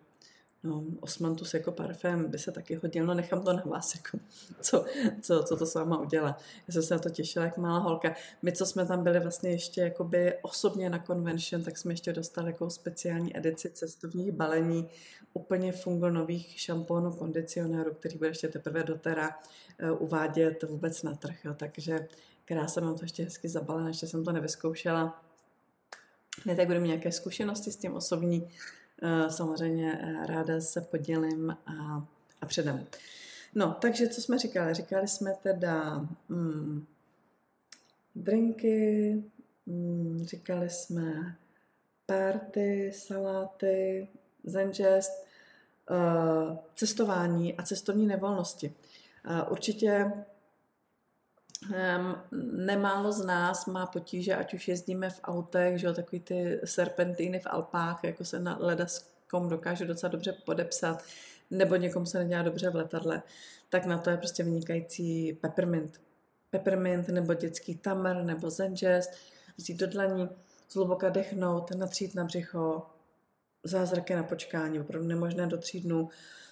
No, 0.63 0.84
osmantus 0.99 1.54
jako 1.54 1.71
parfém 1.71 2.32
by 2.32 2.39
se 2.39 2.52
taky 2.52 2.76
hodil, 2.76 3.06
no 3.06 3.13
nechám 3.13 3.43
to 3.43 3.54
na 3.54 3.63
vás, 3.65 3.95
jako, 3.95 4.17
co, 4.62 4.86
co, 5.21 5.43
co 5.43 5.58
to 5.58 5.65
s 5.65 5.76
váma 5.76 5.99
udělá. 5.99 6.38
Já 6.67 6.73
jsem 6.73 6.84
se 6.84 6.93
na 6.93 6.99
to 6.99 7.10
těšila, 7.10 7.45
jak 7.45 7.58
malá 7.58 7.80
holka. 7.80 8.15
My, 8.41 8.52
co 8.52 8.65
jsme 8.65 8.86
tam 8.86 9.04
byli 9.04 9.19
vlastně 9.19 9.52
ještě 9.52 9.82
jakoby 9.82 10.34
osobně 10.41 10.89
na 10.89 10.99
convention, 10.99 11.63
tak 11.63 11.78
jsme 11.78 11.93
ještě 11.93 12.13
dostali 12.13 12.52
jako 12.52 12.69
speciální 12.69 13.38
edici 13.38 13.69
cestovních 13.69 14.32
balení, 14.32 14.89
úplně 15.34 15.71
fungo 15.71 16.10
nových 16.10 16.60
šampónů, 16.60 17.12
kondicionérů, 17.12 17.93
který 17.93 18.17
bude 18.17 18.30
ještě 18.30 18.47
teprve 18.47 18.84
dotera 18.84 19.30
uh, 19.91 20.04
uvádět 20.04 20.63
vůbec 20.63 21.04
na 21.04 21.15
trh. 21.15 21.45
Jo. 21.45 21.54
Takže 21.54 22.08
krása, 22.45 22.82
mám 22.82 22.95
to 22.95 23.06
ještě 23.06 23.23
hezky 23.23 23.49
zabalené, 23.49 23.89
ještě 23.89 24.08
jsem 24.08 24.26
to 24.26 24.32
nevyzkoušela. 24.32 25.23
Ne, 26.45 26.56
tak 26.56 26.67
budu 26.67 26.80
mít 26.80 26.88
nějaké 26.88 27.12
zkušenosti 27.12 27.71
s 27.71 27.78
tím 27.78 27.93
osobní, 27.93 28.47
Eh, 28.47 28.82
samozřejmě 29.29 29.99
eh, 30.01 30.25
ráda 30.25 30.61
se 30.61 30.81
podělím 30.81 31.57
a, 31.65 32.07
a 32.41 32.45
předám. 32.45 32.83
No, 33.55 33.77
takže 33.81 34.07
co 34.07 34.21
jsme 34.21 34.39
říkali? 34.39 34.73
Říkali 34.73 35.07
jsme 35.07 35.33
teda 35.43 36.07
mm, 36.29 36.85
drinky, 38.15 39.23
mm, 39.65 40.23
říkali 40.25 40.69
jsme 40.69 41.35
party, 42.05 42.91
saláty, 42.95 44.07
zenžest, 44.43 45.11
uh, 45.89 46.57
cestování 46.75 47.57
a 47.57 47.63
cestovní 47.63 48.07
nevolnosti. 48.07 48.73
Určitě 49.49 50.11
nemálo 52.52 53.12
z 53.12 53.26
nás 53.26 53.65
má 53.65 53.86
potíže, 53.86 54.36
ať 54.36 54.54
už 54.54 54.67
jezdíme 54.67 55.10
v 55.10 55.19
autech, 55.23 55.80
že 55.80 55.88
jo, 55.88 55.93
takový 55.93 56.19
ty 56.19 56.60
serpentíny 56.65 57.39
v 57.39 57.47
Alpách, 57.47 58.04
jako 58.04 58.26
se 58.26 58.39
na 58.39 58.58
ledaskom 58.60 59.49
dokáže 59.49 59.86
docela 59.86 60.12
dobře 60.12 60.36
podepsat, 60.45 61.04
nebo 61.52 61.76
někomu 61.76 62.06
se 62.06 62.19
nedělá 62.19 62.41
dobře 62.41 62.69
v 62.69 62.76
letadle, 62.76 63.21
tak 63.69 63.86
na 63.86 63.97
to 63.97 64.10
je 64.10 64.17
prostě 64.17 64.43
vynikající 64.43 65.34
peppermint. 65.34 66.02
Peppermint 66.49 67.08
nebo 67.10 67.34
dětský 67.34 67.76
tamar 67.76 68.23
nebo 68.23 68.49
zenžest, 68.49 69.12
vzít 69.58 69.80
do 69.80 69.88
dlaní, 69.88 70.30
zhluboka 70.71 71.10
dechnout, 71.10 71.71
natřít 71.71 72.15
na 72.15 72.23
břicho, 72.23 72.86
zázraky 73.63 74.15
na 74.15 74.23
počkání, 74.23 74.80
opravdu 74.80 75.08
nemožné 75.08 75.47
do 75.47 75.58
tří 75.58 75.82
dnů, 75.82 76.10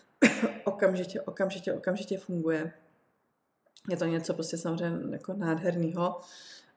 okamžitě, 0.63 1.21
okamžitě, 1.21 1.73
okamžitě 1.73 2.17
funguje 2.17 2.71
je 3.89 3.97
to 3.97 4.05
něco 4.05 4.33
prostě 4.33 4.57
samozřejmě 4.57 5.13
jako 5.13 5.33
nádherného 5.33 6.19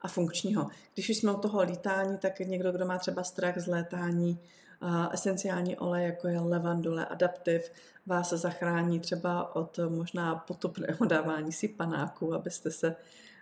a 0.01 0.07
funkčního. 0.07 0.67
Když 0.93 1.09
už 1.09 1.17
jsme 1.17 1.31
u 1.31 1.39
toho 1.39 1.63
lítání, 1.63 2.17
tak 2.17 2.39
někdo, 2.39 2.71
kdo 2.71 2.85
má 2.85 2.97
třeba 2.97 3.23
strach 3.23 3.57
z 3.57 3.67
létání, 3.67 4.39
uh, 4.81 5.07
esenciální 5.13 5.77
olej, 5.77 6.05
jako 6.05 6.27
je 6.27 6.39
levandule, 6.39 7.05
adaptiv, 7.05 7.71
vás 8.05 8.29
zachrání 8.29 8.99
třeba 8.99 9.55
od 9.55 9.79
možná 9.89 10.35
potopného 10.35 11.05
dávání 11.07 11.51
si 11.51 11.67
panáku, 11.67 12.33
abyste 12.33 12.71
se, 12.71 12.95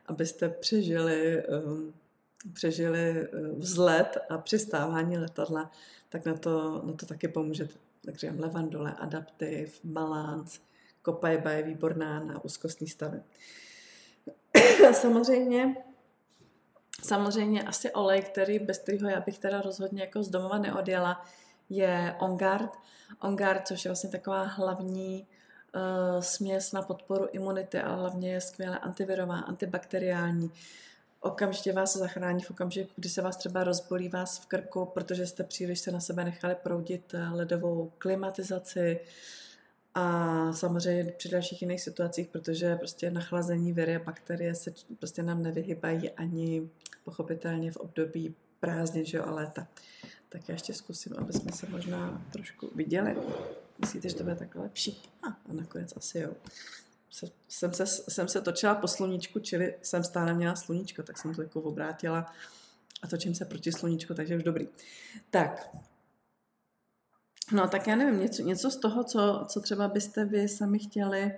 abyste 0.05 0.49
přežili, 0.49 1.43
um, 1.47 1.93
přežili 2.53 3.27
vzlet 3.57 4.17
a 4.29 4.37
přistávání 4.37 5.17
letadla, 5.17 5.71
tak 6.09 6.25
na 6.25 6.33
to, 6.33 6.81
na 6.85 6.93
to 6.93 7.05
taky 7.05 7.27
pomůžete. 7.27 7.73
Takže 8.05 8.33
levandule, 8.37 8.93
adaptiv, 8.93 9.79
balans, 9.83 10.59
Kopajba 11.03 11.51
je 11.51 11.63
výborná 11.63 12.19
na 12.19 12.43
úzkostní 12.43 12.87
stavy. 12.87 13.21
samozřejmě, 14.93 15.75
samozřejmě 17.03 17.63
asi 17.63 17.91
olej, 17.91 18.21
který, 18.21 18.59
bez 18.59 18.79
kterého 18.79 19.09
já 19.09 19.21
bych 19.21 19.39
teda 19.39 19.61
rozhodně 19.61 20.01
jako 20.01 20.23
z 20.23 20.29
domova 20.29 20.57
neodjela, 20.57 21.25
je 21.69 22.15
OnGuard. 22.19 22.71
OnGuard, 23.19 23.67
což 23.67 23.85
je 23.85 23.89
vlastně 23.89 24.09
taková 24.09 24.43
hlavní 24.43 25.27
uh, 25.75 26.21
směs 26.21 26.71
na 26.71 26.81
podporu 26.81 27.27
imunity, 27.31 27.79
ale 27.79 27.95
hlavně 27.97 28.33
je 28.33 28.41
skvěle 28.41 28.79
antivirová, 28.79 29.39
antibakteriální. 29.39 30.51
Okamžitě 31.19 31.73
vás 31.73 31.97
zachrání 31.97 32.43
v 32.43 32.51
okamžiku, 32.51 32.91
kdy 32.95 33.09
se 33.09 33.21
vás 33.21 33.37
třeba 33.37 33.63
rozbolí 33.63 34.09
vás 34.09 34.39
v 34.39 34.45
krku, 34.45 34.85
protože 34.85 35.27
jste 35.27 35.43
příliš 35.43 35.79
se 35.79 35.91
na 35.91 35.99
sebe 35.99 36.23
nechali 36.23 36.55
proudit 36.55 37.13
eh, 37.13 37.29
ledovou 37.29 37.91
klimatizaci, 37.97 38.99
uh, 39.01 39.07
a 39.95 40.53
samozřejmě 40.53 41.11
při 41.11 41.29
dalších 41.29 41.61
jiných 41.61 41.81
situacích, 41.81 42.27
protože 42.27 42.75
prostě 42.75 43.11
nachlazení 43.11 43.73
viry 43.73 43.95
a 43.95 44.03
bakterie 44.03 44.55
se 44.55 44.73
prostě 44.99 45.23
nám 45.23 45.43
nevyhybají 45.43 46.11
ani 46.11 46.69
pochopitelně 47.03 47.71
v 47.71 47.77
období 47.77 48.35
prázdnin, 48.59 49.05
že 49.05 49.17
jo, 49.17 49.23
a 49.27 49.31
léta. 49.31 49.67
Tak 50.29 50.49
já 50.49 50.55
ještě 50.55 50.73
zkusím, 50.73 51.13
aby 51.17 51.33
jsme 51.33 51.51
se 51.51 51.67
možná 51.69 52.25
trošku 52.31 52.69
viděli. 52.75 53.15
Myslíte, 53.79 54.09
že 54.09 54.15
to 54.15 54.23
bude 54.23 54.35
tak 54.35 54.55
lepší? 54.55 55.01
A, 55.23 55.27
a 55.27 55.53
nakonec 55.53 55.97
asi 55.97 56.19
jo. 56.19 56.31
Se, 57.11 57.25
jsem, 57.47 57.73
se, 57.73 57.85
jsem 57.87 58.27
se 58.27 58.41
točila 58.41 58.75
po 58.75 58.87
sluníčku, 58.87 59.39
čili 59.39 59.75
jsem 59.81 60.03
stále 60.03 60.33
měla 60.33 60.55
sluníčko, 60.55 61.03
tak 61.03 61.17
jsem 61.17 61.35
to 61.35 61.41
jako 61.41 61.61
obrátila 61.61 62.33
a 63.01 63.07
točím 63.07 63.35
se 63.35 63.45
proti 63.45 63.71
sluníčku, 63.71 64.13
takže 64.13 64.35
už 64.35 64.43
dobrý. 64.43 64.67
Tak, 65.29 65.75
No 67.51 67.67
tak 67.67 67.87
já 67.87 67.95
nevím, 67.95 68.19
něco, 68.19 68.43
něco 68.43 68.71
z 68.71 68.77
toho, 68.77 69.03
co, 69.03 69.45
co 69.47 69.61
třeba 69.61 69.87
byste 69.87 70.25
vy 70.25 70.47
sami 70.47 70.79
chtěli, 70.79 71.31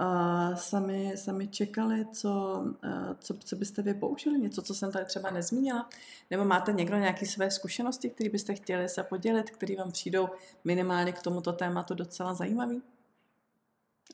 uh, 0.00 0.54
sami, 0.54 1.12
sami 1.16 1.48
čekali, 1.48 2.06
co, 2.12 2.62
uh, 2.84 3.14
co, 3.20 3.34
co 3.34 3.56
byste 3.56 3.82
vy 3.82 3.94
použili, 3.94 4.38
něco, 4.38 4.62
co 4.62 4.74
jsem 4.74 4.92
tady 4.92 5.04
třeba 5.04 5.30
nezmínila, 5.30 5.88
nebo 6.30 6.44
máte 6.44 6.72
někdo 6.72 6.96
nějaké 6.96 7.26
své 7.26 7.50
zkušenosti, 7.50 8.10
které 8.10 8.30
byste 8.30 8.54
chtěli 8.54 8.88
se 8.88 9.02
podělit, 9.02 9.50
které 9.50 9.76
vám 9.76 9.92
přijdou 9.92 10.28
minimálně 10.64 11.12
k 11.12 11.22
tomuto 11.22 11.52
tématu 11.52 11.94
docela 11.94 12.34
zajímavý? 12.34 12.82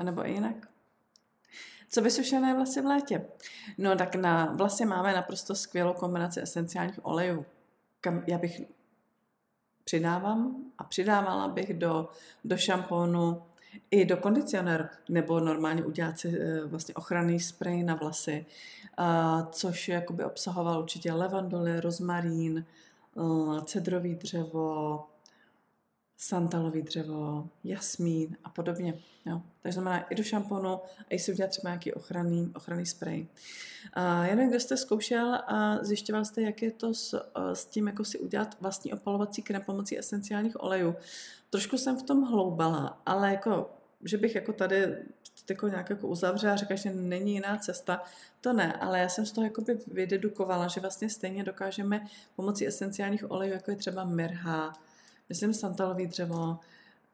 A 0.01 0.05
nebo 0.05 0.27
i 0.27 0.33
jinak? 0.33 0.69
Co 1.89 2.03
vysušené 2.03 2.55
vlasy 2.55 2.81
v 2.81 2.87
létě? 2.87 3.27
No 3.79 3.97
tak 3.97 4.15
na 4.15 4.53
vlasy 4.53 4.85
máme 4.85 5.15
naprosto 5.15 5.55
skvělou 5.55 5.93
kombinaci 5.93 6.41
esenciálních 6.41 7.07
olejů. 7.07 7.47
Kam 8.01 8.23
já 8.27 8.39
bych 8.39 8.61
přidávám 9.87 10.57
a 10.79 10.85
přidávala 10.85 11.49
bych 11.49 11.75
do, 11.75 12.09
do 12.45 12.57
šampónu 12.57 13.43
i 13.91 14.05
do 14.05 14.17
kondicionéru, 14.17 14.85
nebo 15.09 15.41
normálně 15.41 15.85
udělat 15.85 16.19
si 16.19 16.39
eh, 16.41 16.65
vlastně 16.65 16.95
ochranný 16.95 17.41
sprej 17.41 17.83
na 17.83 17.95
vlasy, 17.95 18.47
což 19.51 19.89
jakoby 19.89 20.25
obsahoval 20.25 20.81
určitě 20.81 21.13
levandoly, 21.13 21.81
rozmarín, 21.81 22.65
eh, 23.17 23.65
cedrový 23.65 24.15
dřevo, 24.15 25.05
santalový 26.17 26.83
dřevo, 26.83 27.49
jasmín 27.65 28.37
a 28.45 28.51
podobně. 28.51 28.99
Jo. 29.27 29.43
Takže 29.63 29.75
znamená 29.75 30.07
i 30.07 30.15
do 30.15 30.23
šamponu 30.23 30.69
a 30.69 30.81
i 31.11 31.19
si 31.19 31.33
udělat 31.33 31.51
třeba 31.51 31.71
nějaký 31.71 31.93
ochranný, 31.93 32.53
ochranný 32.55 32.87
sprej. 32.87 33.27
A 33.93 34.27
jen 34.27 34.49
kdo 34.49 34.61
jste 34.61 34.77
zkoušel 34.77 35.35
a 35.35 35.79
zjišťoval 35.85 36.25
jste, 36.25 36.43
jak 36.43 36.63
je 36.63 36.71
to 36.71 36.95
s, 36.95 37.31
s 37.53 37.65
tím, 37.65 37.87
jako 37.87 38.05
si 38.05 38.19
udělat 38.19 38.57
vlastní 38.61 38.93
opalovací 38.93 39.43
krém 39.43 39.63
pomocí 39.63 39.99
esenciálních 39.99 40.63
olejů. 40.63 40.97
Trošku 41.51 41.79
jsem 41.79 41.97
v 41.97 42.03
tom 42.03 42.23
hloubala, 42.23 43.03
ale 43.07 43.31
jako, 43.31 43.71
že 44.05 44.19
bych 44.19 44.35
jako 44.35 44.53
tady 44.53 44.97
jako 45.51 45.69
nějak 45.69 45.91
jako 45.91 46.09
uzavřela 46.09 46.53
a 46.53 46.57
řekla, 46.57 46.77
že 46.77 46.93
není 46.93 47.33
jiná 47.33 47.57
cesta, 47.57 48.03
to 48.41 48.53
ne, 48.53 48.73
ale 48.73 48.99
já 48.99 49.09
jsem 49.09 49.27
z 49.27 49.33
toho 49.33 49.51
vydedukovala, 49.87 50.69
že 50.69 50.81
vlastně 50.81 51.11
stejně 51.11 51.45
dokážeme 51.45 52.07
pomocí 52.37 52.67
esenciálních 52.67 53.31
olejů, 53.31 53.53
jako 53.53 53.71
je 53.71 53.77
třeba 53.77 54.05
mirha, 54.05 54.73
myslím 55.29 55.55
santalový 55.55 56.07
dřevo, 56.07 56.59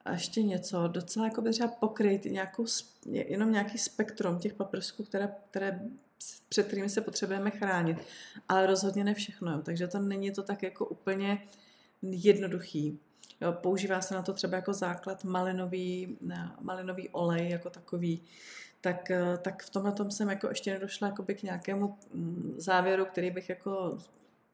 a 0.05 0.13
ještě 0.13 0.43
něco, 0.43 0.89
docela 0.89 1.27
jako 1.27 1.43
by 1.43 1.51
třeba 1.51 1.69
pokryt 1.69 2.25
nějakou, 2.25 2.65
jenom 3.07 3.53
nějaký 3.53 3.79
spektrum 3.79 4.39
těch 4.39 4.55
paprsků, 4.55 5.05
které, 5.05 5.35
které 5.51 5.81
před 6.49 6.67
kterými 6.67 6.91
se 6.91 7.01
potřebujeme 7.01 7.51
chránit, 7.51 7.99
ale 8.49 8.67
rozhodně 8.67 9.05
ne 9.05 9.15
všechno. 9.15 9.53
Jo. 9.53 9.63
Takže 9.63 9.89
to 9.89 9.99
není 9.99 10.31
to 10.31 10.43
tak 10.43 10.63
jako 10.63 10.87
úplně 10.87 11.43
jednoduchý. 12.03 12.99
Jo, 13.41 13.53
používá 13.53 14.01
se 14.01 14.15
na 14.15 14.23
to 14.23 14.33
třeba 14.33 14.57
jako 14.57 14.73
základ 14.73 15.25
malinový, 15.25 16.19
malinový 16.61 17.09
olej 17.09 17.51
jako 17.51 17.71
takový. 17.71 18.23
Tak, 18.81 19.11
eh, 19.11 19.39
tak 19.43 19.63
v 19.63 19.71
tomhle 19.71 19.93
tom 19.93 20.11
jsem 20.11 20.29
jako 20.29 20.49
ještě 20.49 20.73
nedošla 20.73 21.09
jakoby 21.09 21.35
k 21.35 21.43
nějakému 21.43 21.99
mm, 22.15 22.55
závěru, 22.57 23.05
který 23.05 23.31
bych 23.31 23.49
jako 23.49 23.99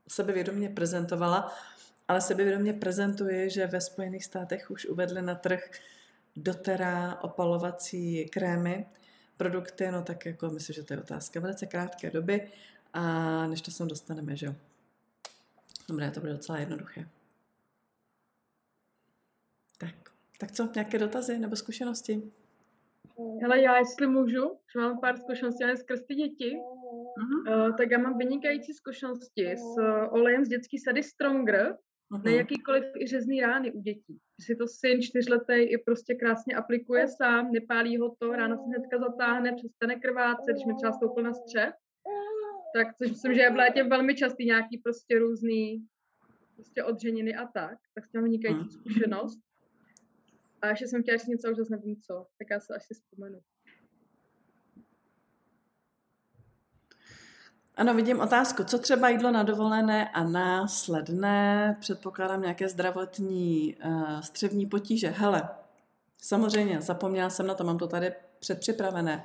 sebevědomě 0.09 0.69
prezentovala, 0.69 1.53
ale 2.09 2.21
sebevědomě 2.21 2.73
prezentuje, 2.73 3.51
že 3.51 3.67
ve 3.67 3.81
Spojených 3.81 4.25
státech 4.25 4.71
už 4.71 4.87
uvedli 4.87 5.23
na 5.23 5.35
trh 5.35 5.71
dotera 6.37 7.19
opalovací 7.23 8.29
krémy, 8.29 8.87
produkty, 9.37 9.91
no 9.91 10.03
tak 10.03 10.27
jako 10.27 10.51
myslím, 10.51 10.75
že 10.75 10.83
to 10.83 10.95
je 10.95 11.01
otázka 11.01 11.41
velice 11.41 11.67
krátké 11.67 12.11
doby 12.11 12.51
a 12.93 13.03
než 13.47 13.63
to 13.63 13.71
sem 13.71 13.89
dostaneme, 13.89 14.37
že 14.37 14.47
jo. 14.47 14.55
Dobré, 15.89 16.11
to 16.11 16.21
bude 16.21 16.33
docela 16.33 16.59
jednoduché. 16.59 17.09
Tak, 19.79 19.95
tak 20.41 20.53
co, 20.53 20.69
nějaké 20.75 20.99
dotazy 20.99 21.39
nebo 21.39 21.57
zkušenosti? 21.57 22.23
Hele, 23.43 23.61
já 23.61 23.79
jestli 23.79 24.07
můžu, 24.07 24.59
že 24.73 24.79
mám 24.81 25.01
pár 25.01 25.17
zkušeností 25.17 25.65
ale 25.65 25.77
skrz 25.77 26.01
ty 26.03 26.15
děti, 26.15 26.57
uh-huh. 26.57 27.69
uh, 27.69 27.77
tak 27.77 27.91
já 27.91 27.99
mám 27.99 28.19
vynikající 28.19 28.75
zkušenosti 28.75 29.57
s 29.57 29.79
uh, 29.79 30.15
olejem 30.15 30.45
z 30.45 30.49
dětský 30.49 30.79
sady 30.79 31.03
Stronger, 31.03 31.77
uh-huh. 32.13 32.25
na 32.25 32.31
jakýkoliv 32.31 32.85
i 32.99 33.07
řezný 33.07 33.41
rány 33.41 33.73
u 33.73 33.81
dětí. 33.81 34.19
Že 34.41 34.45
si 34.45 34.57
to 34.57 34.67
syn 34.67 35.03
čtyřletý 35.03 35.63
i 35.63 35.79
prostě 35.79 36.15
krásně 36.15 36.57
aplikuje 36.57 37.09
sám, 37.09 37.53
nepálí 37.53 37.99
ho 37.99 38.17
to, 38.19 38.33
ráno 38.33 38.57
se 38.57 38.63
hnedka 38.63 38.99
zatáhne, 38.99 39.53
přestane 39.57 39.97
krvácet, 39.97 40.55
když 40.55 40.65
mi 40.65 40.75
třeba 40.75 40.93
stoupil 40.93 41.23
na 41.25 41.35
střech. 41.35 41.75
Tak, 42.77 42.97
což 42.97 43.11
myslím, 43.11 43.35
že 43.35 43.41
je 43.41 43.53
v 43.53 43.57
létě 43.57 43.85
velmi 43.85 44.15
častý 44.15 44.47
nějaký 44.47 44.79
prostě 44.79 45.19
různý 45.19 45.87
prostě 46.55 46.85
odřeniny 46.85 47.35
a 47.35 47.47
tak, 47.47 47.79
tak 47.95 48.05
s 48.05 48.11
tím 48.11 48.23
vynikající 48.23 48.63
uh-huh. 48.63 48.81
zkušenost. 48.81 49.41
A 50.63 50.69
ještě 50.69 50.89
jsem 50.89 51.03
chtěla 51.03 51.19
říct 51.19 51.27
něco, 51.27 51.51
už 51.51 51.57
zase 51.57 51.77
nevím 51.77 51.97
co, 51.97 52.27
tak 52.39 52.51
já 52.51 52.61
se 52.61 52.75
asi 52.75 52.95
vzpomenu. 52.95 53.41
Ano, 57.79 57.95
vidím 57.95 58.21
otázku. 58.21 58.65
Co 58.65 58.79
třeba 58.79 59.09
jídlo 59.09 59.31
na 59.31 59.43
dovolené 59.43 60.09
a 60.09 60.25
následné? 60.25 61.77
Předpokládám 61.81 62.43
nějaké 62.43 62.69
zdravotní 62.69 63.77
uh, 63.85 64.21
střevní 64.21 64.67
potíže. 64.67 65.09
Hele, 65.09 65.49
samozřejmě, 66.23 66.81
zapomněla 66.81 67.31
jsem 67.31 67.47
na 67.47 67.55
to, 67.55 67.65
mám 67.65 67.79
to 67.79 67.87
tady 67.87 68.13
předpřipravené. 68.39 69.25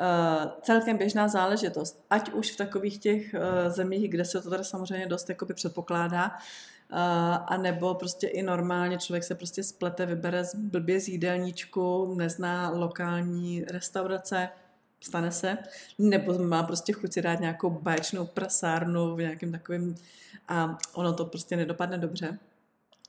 Uh, 0.00 0.50
celkem 0.62 0.96
běžná 0.96 1.28
záležitost, 1.28 2.04
ať 2.10 2.32
už 2.32 2.52
v 2.52 2.56
takových 2.56 2.98
těch 2.98 3.34
uh, 3.34 3.72
zemích, 3.72 4.10
kde 4.10 4.24
se 4.24 4.40
to 4.40 4.50
tady 4.50 4.64
samozřejmě 4.64 5.06
dost 5.06 5.28
jakoby 5.28 5.54
předpokládá, 5.54 6.24
uh, 6.26 6.98
a 7.46 7.56
nebo 7.56 7.94
prostě 7.94 8.26
i 8.26 8.42
normálně 8.42 8.98
člověk 8.98 9.24
se 9.24 9.34
prostě 9.34 9.62
splete, 9.62 10.06
vybere 10.06 10.44
z 10.44 10.54
blbě 10.54 11.00
z 11.00 11.08
jídelníčku, 11.08 12.14
nezná 12.14 12.70
lokální 12.70 13.64
restaurace, 13.64 14.48
stane 15.00 15.32
se, 15.32 15.58
nebo 15.98 16.38
má 16.38 16.62
prostě 16.62 16.92
chuť 16.92 17.12
si 17.12 17.22
dát 17.22 17.40
nějakou 17.40 17.70
báječnou 17.70 18.26
prasárnu 18.26 19.14
v 19.14 19.18
nějakém 19.18 19.52
takovém 19.52 19.94
a 20.48 20.78
ono 20.94 21.12
to 21.12 21.24
prostě 21.24 21.56
nedopadne 21.56 21.98
dobře, 21.98 22.38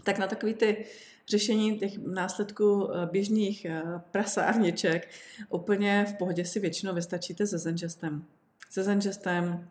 tak 0.03 0.17
na 0.17 0.27
takový 0.27 0.53
ty 0.53 0.85
řešení 1.27 1.79
těch 1.79 1.97
následků 1.97 2.91
eh, 2.91 3.05
běžných 3.05 3.65
eh, 3.65 3.83
prasárniček 4.11 5.09
úplně 5.49 6.05
v 6.09 6.13
pohodě 6.13 6.45
si 6.45 6.59
většinou 6.59 6.93
vystačíte 6.93 7.47
se 7.47 7.57
zenžestem. 7.57 8.25
Se 8.69 8.83
zenžestem 8.83 9.69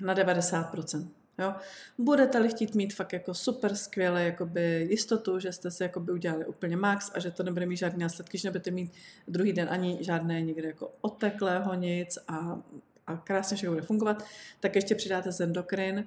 na 0.00 0.14
90%. 0.14 1.08
Jo? 1.38 1.54
Budete-li 1.98 2.48
chtít 2.48 2.74
mít 2.74 2.94
fakt 2.94 3.12
jako 3.12 3.34
super 3.34 3.76
skvěle 3.76 4.24
jakoby 4.24 4.86
jistotu, 4.90 5.38
že 5.38 5.52
jste 5.52 5.70
si 5.70 5.82
jakoby 5.82 6.12
udělali 6.12 6.46
úplně 6.46 6.76
max 6.76 7.10
a 7.14 7.20
že 7.20 7.30
to 7.30 7.42
nebude 7.42 7.66
mít 7.66 7.76
žádné 7.76 8.04
následky, 8.04 8.38
že 8.38 8.48
nebudete 8.48 8.70
mít 8.70 8.92
druhý 9.28 9.52
den 9.52 9.68
ani 9.70 9.98
žádné 10.00 10.40
někde 10.40 10.68
jako 10.68 10.90
oteklého 11.00 11.74
nic 11.74 12.18
a, 12.28 12.62
a 13.06 13.16
krásně 13.16 13.56
všechno 13.56 13.72
bude 13.74 13.86
fungovat, 13.86 14.24
tak 14.60 14.74
ještě 14.74 14.94
přidáte 14.94 15.32
zendokrin 15.32 16.06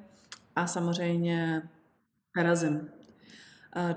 a 0.55 0.67
samozřejmě 0.67 1.61
perazim. 2.33 2.89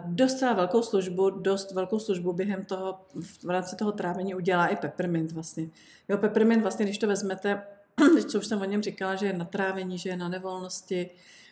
Docela 0.04 0.52
velkou 0.52 0.82
službu, 0.82 1.30
dost 1.30 1.72
velkou 1.72 1.98
službu 1.98 2.32
během 2.32 2.64
toho, 2.64 3.00
v 3.44 3.50
rámci 3.50 3.76
toho 3.76 3.92
trávení 3.92 4.34
udělá 4.34 4.66
i 4.66 4.76
peppermint 4.76 5.32
vlastně. 5.32 5.68
Jo, 6.08 6.18
peppermint 6.18 6.62
vlastně, 6.62 6.84
když 6.84 6.98
to 6.98 7.06
vezmete, 7.06 7.62
co 8.28 8.38
už 8.38 8.46
jsem 8.46 8.60
o 8.60 8.64
něm 8.64 8.82
říkala, 8.82 9.14
že 9.14 9.26
je 9.26 9.32
na 9.32 9.44
trávení, 9.44 9.98
že 9.98 10.08
je 10.08 10.16
na 10.16 10.28
nevolnosti, 10.28 11.10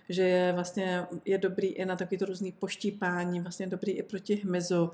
že 0.08 0.22
je 0.22 0.52
vlastně 0.52 1.06
je 1.24 1.38
dobrý 1.38 1.66
i 1.66 1.84
na 1.84 1.96
takovýto 1.96 2.24
různý 2.24 2.52
poštípání, 2.52 3.40
vlastně 3.40 3.66
dobrý 3.66 3.92
i 3.92 4.02
proti 4.02 4.34
hmyzu, 4.34 4.90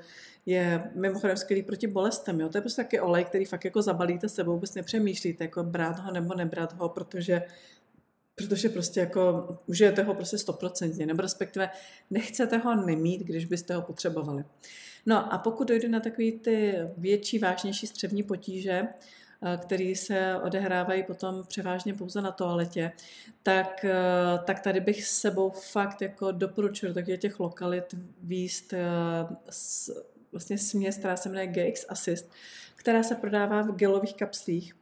je 0.46 0.90
mimochodem 0.94 1.36
skvělý 1.36 1.62
proti 1.62 1.86
bolestem, 1.86 2.40
jo? 2.40 2.48
to 2.48 2.58
je 2.58 2.62
prostě 2.62 2.82
taky 2.82 3.00
olej, 3.00 3.24
který 3.24 3.44
fakt 3.44 3.64
jako 3.64 3.82
zabalíte 3.82 4.28
sebou, 4.28 4.52
vůbec 4.52 4.74
nepřemýšlíte, 4.74 5.44
jako 5.44 5.62
brát 5.62 5.98
ho 5.98 6.12
nebo 6.12 6.34
nebrat 6.34 6.72
ho, 6.72 6.88
protože 6.88 7.42
protože 8.36 8.68
prostě 8.68 9.00
jako 9.00 9.48
užijete 9.66 10.02
ho 10.02 10.14
prostě 10.14 10.38
stoprocentně, 10.38 11.06
nebo 11.06 11.22
respektive 11.22 11.70
nechcete 12.10 12.56
ho 12.56 12.74
nemít, 12.74 13.20
když 13.20 13.44
byste 13.44 13.74
ho 13.74 13.82
potřebovali. 13.82 14.44
No 15.06 15.32
a 15.32 15.38
pokud 15.38 15.68
dojde 15.68 15.88
na 15.88 16.00
takové 16.00 16.32
ty 16.32 16.74
větší, 16.96 17.38
vážnější 17.38 17.86
střevní 17.86 18.22
potíže, 18.22 18.88
Eh, 19.44 19.56
který 19.56 19.96
se 19.96 20.40
odehrávají 20.42 21.02
potom 21.02 21.44
převážně 21.46 21.94
pouze 21.94 22.22
na 22.22 22.30
toaletě, 22.30 22.92
tak, 23.42 23.84
eh, 23.84 23.92
tak 24.44 24.60
tady 24.60 24.80
bych 24.80 25.04
s 25.06 25.18
sebou 25.20 25.50
fakt 25.50 26.02
jako 26.02 26.32
doporučil 26.32 26.92
do 26.92 27.16
těch 27.16 27.40
lokalit 27.40 27.94
výst 28.22 28.72
eh, 28.72 28.78
vlastně 30.32 30.58
směs, 30.58 30.98
která 30.98 31.16
se 31.16 31.28
jmenuje 31.28 31.46
GX 31.46 31.86
Assist, 31.88 32.30
která 32.76 33.02
se 33.02 33.14
prodává 33.14 33.62
v 33.62 33.74
gelových 33.74 34.14
kapslích 34.14 34.74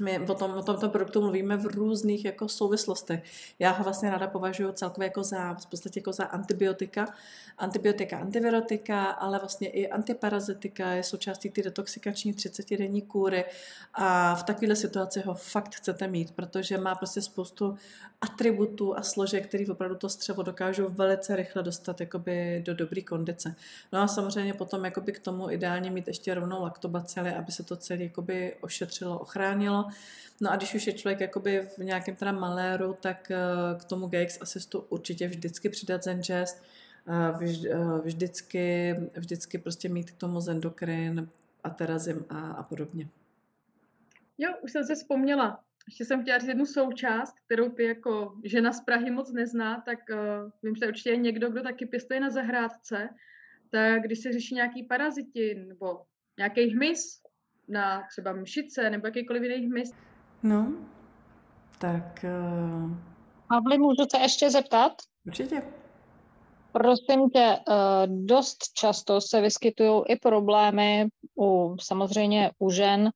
my 0.00 0.18
o, 0.18 0.34
tom, 0.34 0.50
o 0.50 0.62
tomto 0.62 0.88
produktu 0.88 1.20
mluvíme 1.20 1.56
v 1.56 1.66
různých 1.66 2.24
jako 2.24 2.48
souvislostech. 2.48 3.22
Já 3.58 3.70
ho 3.70 3.84
vlastně 3.84 4.10
ráda 4.10 4.26
považuji 4.26 4.72
celkově 4.72 5.06
jako 5.06 5.22
za, 5.22 5.54
v 5.54 5.66
podstatě 5.66 6.00
jako 6.00 6.12
za 6.12 6.24
antibiotika, 6.24 7.14
antibiotika, 7.58 8.18
antivirotika, 8.18 9.04
ale 9.04 9.38
vlastně 9.38 9.68
i 9.68 9.88
antiparazitika 9.88 10.90
je 10.90 11.02
součástí 11.02 11.50
ty 11.50 11.62
detoxikační 11.62 12.34
30-denní 12.34 13.02
kůry 13.02 13.44
a 13.94 14.34
v 14.34 14.42
takovéhle 14.42 14.76
situaci 14.76 15.20
ho 15.20 15.34
fakt 15.34 15.74
chcete 15.74 16.08
mít, 16.08 16.30
protože 16.30 16.78
má 16.78 16.94
prostě 16.94 17.22
spoustu 17.22 17.76
atributů 18.20 18.98
a 18.98 19.02
složek, 19.02 19.46
který 19.46 19.68
opravdu 19.68 19.96
to 19.96 20.08
střevo 20.08 20.42
dokážou 20.42 20.88
velice 20.88 21.36
rychle 21.36 21.62
dostat 21.62 22.00
jakoby 22.00 22.62
do 22.66 22.74
dobré 22.74 23.02
kondice. 23.02 23.54
No 23.92 24.00
a 24.00 24.08
samozřejmě 24.08 24.54
potom 24.54 24.84
jakoby 24.84 25.12
k 25.12 25.18
tomu 25.18 25.50
ideálně 25.50 25.90
mít 25.90 26.08
ještě 26.08 26.34
rovnou 26.34 26.62
laktobacily, 26.62 27.34
aby 27.34 27.52
se 27.52 27.62
to 27.62 27.76
celé 27.76 28.10
ošetřilo, 28.60 29.18
ochránilo. 29.18 29.89
No 30.40 30.50
a 30.50 30.56
když 30.56 30.74
už 30.74 30.86
je 30.86 30.92
člověk 30.92 31.20
jakoby 31.20 31.68
v 31.76 31.78
nějakém 31.78 32.16
teda 32.16 32.32
maléru, 32.32 32.96
tak 33.00 33.30
eh, 33.30 33.36
k 33.80 33.84
tomu 33.84 34.06
GX 34.06 34.38
Assistu 34.40 34.80
určitě 34.80 35.28
vždycky 35.28 35.68
přidat 35.68 36.02
Zengest, 36.02 36.64
eh, 37.08 38.00
vždycky, 38.04 38.94
vždycky 39.16 39.58
prostě 39.58 39.88
mít 39.88 40.10
k 40.10 40.18
tomu 40.18 40.40
zendokrin, 40.40 41.28
aterazim 41.64 42.24
a, 42.28 42.50
a 42.50 42.62
podobně. 42.62 43.08
Jo, 44.38 44.54
už 44.62 44.72
jsem 44.72 44.84
se 44.84 44.94
vzpomněla. 44.94 45.60
Ještě 45.88 46.04
jsem 46.04 46.22
chtěla 46.22 46.38
říct 46.38 46.48
jednu 46.48 46.66
součást, 46.66 47.34
kterou 47.44 47.68
ty 47.68 47.84
jako 47.84 48.34
žena 48.44 48.72
z 48.72 48.80
Prahy 48.80 49.10
moc 49.10 49.32
nezná, 49.32 49.80
tak 49.80 49.98
uh, 50.10 50.50
vím, 50.62 50.76
že 50.76 50.88
určitě 50.88 51.10
je 51.10 51.16
někdo, 51.16 51.50
kdo 51.50 51.62
taky 51.62 51.86
pěstuje 51.86 52.20
na 52.20 52.30
zahrádce, 52.30 53.08
tak 53.70 54.02
když 54.02 54.18
se 54.18 54.32
řeší 54.32 54.54
nějaký 54.54 54.82
paraziti 54.82 55.54
nebo 55.54 56.02
nějaký 56.38 56.74
hmyz 56.74 57.22
na 57.70 58.02
třeba 58.10 58.32
mšice 58.32 58.90
nebo 58.90 59.06
jakýkoliv 59.06 59.42
jiný 59.42 59.66
hmyz. 59.66 59.92
No, 60.42 60.72
tak... 61.78 62.24
Uh... 62.24 62.90
Pavli, 63.48 63.78
můžu 63.78 64.06
se 64.10 64.18
ještě 64.18 64.50
zeptat? 64.50 64.92
Určitě. 65.26 65.62
Prosím 66.72 67.30
tě, 67.30 67.58
dost 68.06 68.58
často 68.74 69.20
se 69.20 69.40
vyskytují 69.40 70.02
i 70.08 70.16
problémy 70.16 71.08
u, 71.40 71.76
samozřejmě 71.80 72.50
u 72.58 72.70
žen 72.70 73.10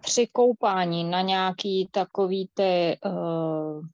při 0.00 0.26
koupání 0.32 1.04
na 1.04 1.20
nějaký 1.20 1.88
takový 1.90 2.48
ty, 2.54 2.98
uh, 3.04 3.84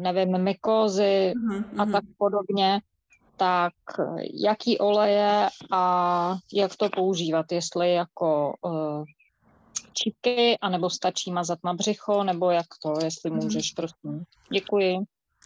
nevím, 0.00 0.38
mykozy 0.38 1.32
uh-huh, 1.36 1.64
a 1.78 1.86
tak 1.86 2.04
podobně, 2.18 2.80
tak 3.36 3.72
jaký 4.34 4.78
oleje 4.78 5.48
a 5.72 6.34
jak 6.52 6.76
to 6.76 6.88
používat, 6.88 7.52
jestli 7.52 7.94
jako 7.94 8.54
čípky, 9.94 10.58
anebo 10.60 10.90
stačí 10.90 11.32
mazat 11.32 11.58
na 11.64 11.74
břicho, 11.74 12.24
nebo 12.24 12.50
jak 12.50 12.66
to, 12.82 12.94
jestli 13.04 13.30
můžeš, 13.30 13.72
prosím. 13.72 14.24
Děkuji. 14.52 14.98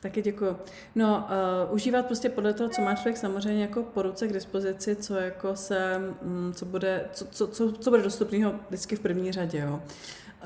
Taky 0.03 0.23
děkuji. 0.23 0.57
No, 0.95 1.29
uh, 1.69 1.75
užívat 1.75 2.07
prostě 2.07 2.29
podle 2.29 2.53
toho, 2.55 2.69
co 2.69 2.83
má 2.83 2.95
člověk 2.95 3.17
samozřejmě 3.17 3.63
jako 3.63 3.83
po 3.83 4.03
ruce 4.03 4.29
k 4.29 4.33
dispozici, 4.33 4.97
co 4.97 5.15
jako 5.15 5.57
se, 5.57 6.01
um, 6.23 6.53
co 6.55 6.65
bude, 6.65 7.09
co, 7.13 7.27
co, 7.27 7.47
co, 7.47 7.73
co 7.73 7.91
bude 7.91 8.03
dostupného 8.03 8.55
vždycky 8.69 8.97
v 8.97 9.01
první 9.01 9.33
řadě, 9.33 9.59
jo. 9.59 9.83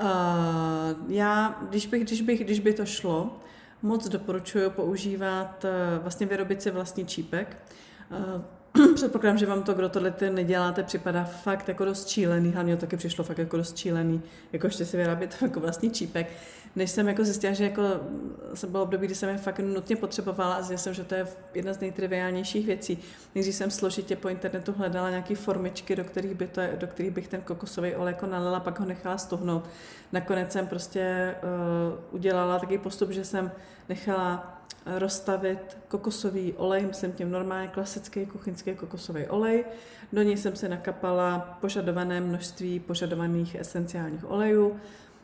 Uh, 0.01 1.11
já, 1.11 1.59
když, 1.69 1.87
bych, 1.87 2.03
když, 2.03 2.21
bych, 2.21 2.43
když 2.43 2.59
by 2.59 2.73
to 2.73 2.85
šlo, 2.85 3.39
moc 3.81 4.07
doporučuji 4.07 4.69
používat, 4.69 5.63
uh, 5.63 6.03
vlastně 6.03 6.27
vyrobit 6.27 6.61
si 6.61 6.71
vlastní 6.71 7.05
čípek. 7.05 7.57
Uh, 8.11 8.41
Předpokládám, 8.95 9.37
že 9.37 9.45
vám 9.45 9.63
to, 9.63 9.73
kdo 9.73 9.89
tohle 9.89 10.13
neděláte, 10.29 10.83
připadá 10.83 11.23
fakt 11.23 11.67
jako 11.67 11.85
dost 11.85 12.07
čílený, 12.07 12.51
hlavně 12.51 12.75
to 12.75 12.81
taky 12.81 12.97
přišlo 12.97 13.23
fakt 13.23 13.37
jako 13.37 13.57
dost 13.57 13.77
čílený, 13.77 14.21
jako 14.53 14.67
ještě 14.67 14.85
si 14.85 14.97
vyrábět 14.97 15.37
jako 15.41 15.59
vlastní 15.59 15.91
čípek. 15.91 16.27
Než 16.75 16.91
jsem 16.91 17.07
jako 17.07 17.23
zjistila, 17.23 17.53
že 17.53 17.63
jako 17.63 17.81
jsem 18.53 18.71
byla 18.71 18.83
období, 18.83 19.05
kdy 19.05 19.15
jsem 19.15 19.29
je 19.29 19.37
fakt 19.37 19.59
nutně 19.59 19.95
potřebovala 19.95 20.55
a 20.55 20.63
jsem, 20.63 20.93
že 20.93 21.03
to 21.03 21.15
je 21.15 21.27
jedna 21.53 21.73
z 21.73 21.79
nejtriviálnějších 21.79 22.65
věcí. 22.65 22.99
Nejdřív 23.35 23.55
jsem 23.55 23.71
složitě 23.71 24.15
po 24.15 24.29
internetu 24.29 24.73
hledala 24.77 25.09
nějaké 25.09 25.35
formičky, 25.35 25.95
do 25.95 26.03
kterých, 26.03 26.33
by 26.33 26.47
to, 26.47 26.61
do 26.75 26.87
kterých 26.87 27.11
bych 27.11 27.27
ten 27.27 27.41
kokosový 27.41 27.95
olej 27.95 28.13
jako 28.13 28.25
nalila, 28.25 28.59
pak 28.59 28.79
ho 28.79 28.85
nechala 28.85 29.17
stuhnout. 29.17 29.69
Nakonec 30.11 30.51
jsem 30.51 30.67
prostě 30.67 31.35
uh, 31.43 32.15
udělala 32.15 32.59
takový 32.59 32.77
postup, 32.77 33.11
že 33.11 33.25
jsem 33.25 33.51
nechala 33.89 34.60
rozstavit 34.85 35.77
kokosový 35.87 36.53
olej, 36.53 36.85
myslím 36.85 37.11
tím 37.11 37.31
normálně 37.31 37.67
klasický 37.67 38.25
kuchyňský 38.25 38.75
kokosový 38.75 39.27
olej. 39.27 39.65
Do 40.13 40.21
něj 40.21 40.37
jsem 40.37 40.55
se 40.55 40.69
nakapala 40.69 41.57
požadované 41.61 42.21
množství 42.21 42.79
požadovaných 42.79 43.55
esenciálních 43.55 44.31
olejů, 44.31 44.79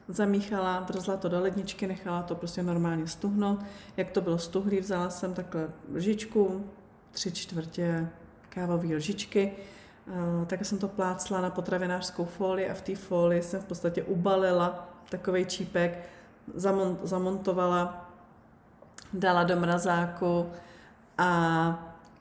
zamíchala, 0.08 0.80
vrzla 0.80 1.18
to 1.18 1.30
do 1.30 1.40
ledničky, 1.40 1.88
nechala 1.88 2.24
to 2.24 2.36
prostě 2.36 2.64
normálně 2.64 3.08
stuhnout. 3.08 3.60
Jak 3.98 4.12
to 4.12 4.22
bylo 4.22 4.38
stuhlý, 4.38 4.80
vzala 4.80 5.10
jsem 5.10 5.34
takhle 5.34 5.70
lžičku, 5.94 6.66
tři 7.12 7.32
čtvrtě 7.32 8.08
kávové 8.50 8.96
lžičky, 8.96 9.52
eh, 10.08 10.46
tak 10.46 10.66
jsem 10.66 10.78
to 10.78 10.88
plácla 10.88 11.42
na 11.42 11.50
potravinářskou 11.50 12.26
folii 12.26 12.70
a 12.70 12.74
v 12.74 12.82
té 12.82 12.96
folii 12.96 13.44
jsem 13.44 13.62
v 13.62 13.66
podstatě 13.66 14.04
ubalila 14.04 14.90
takový 15.10 15.46
čípek, 15.46 16.00
zamontovala 17.04 18.07
dala 19.14 19.44
do 19.44 19.60
mrazáku 19.60 20.50
a, 21.18 21.70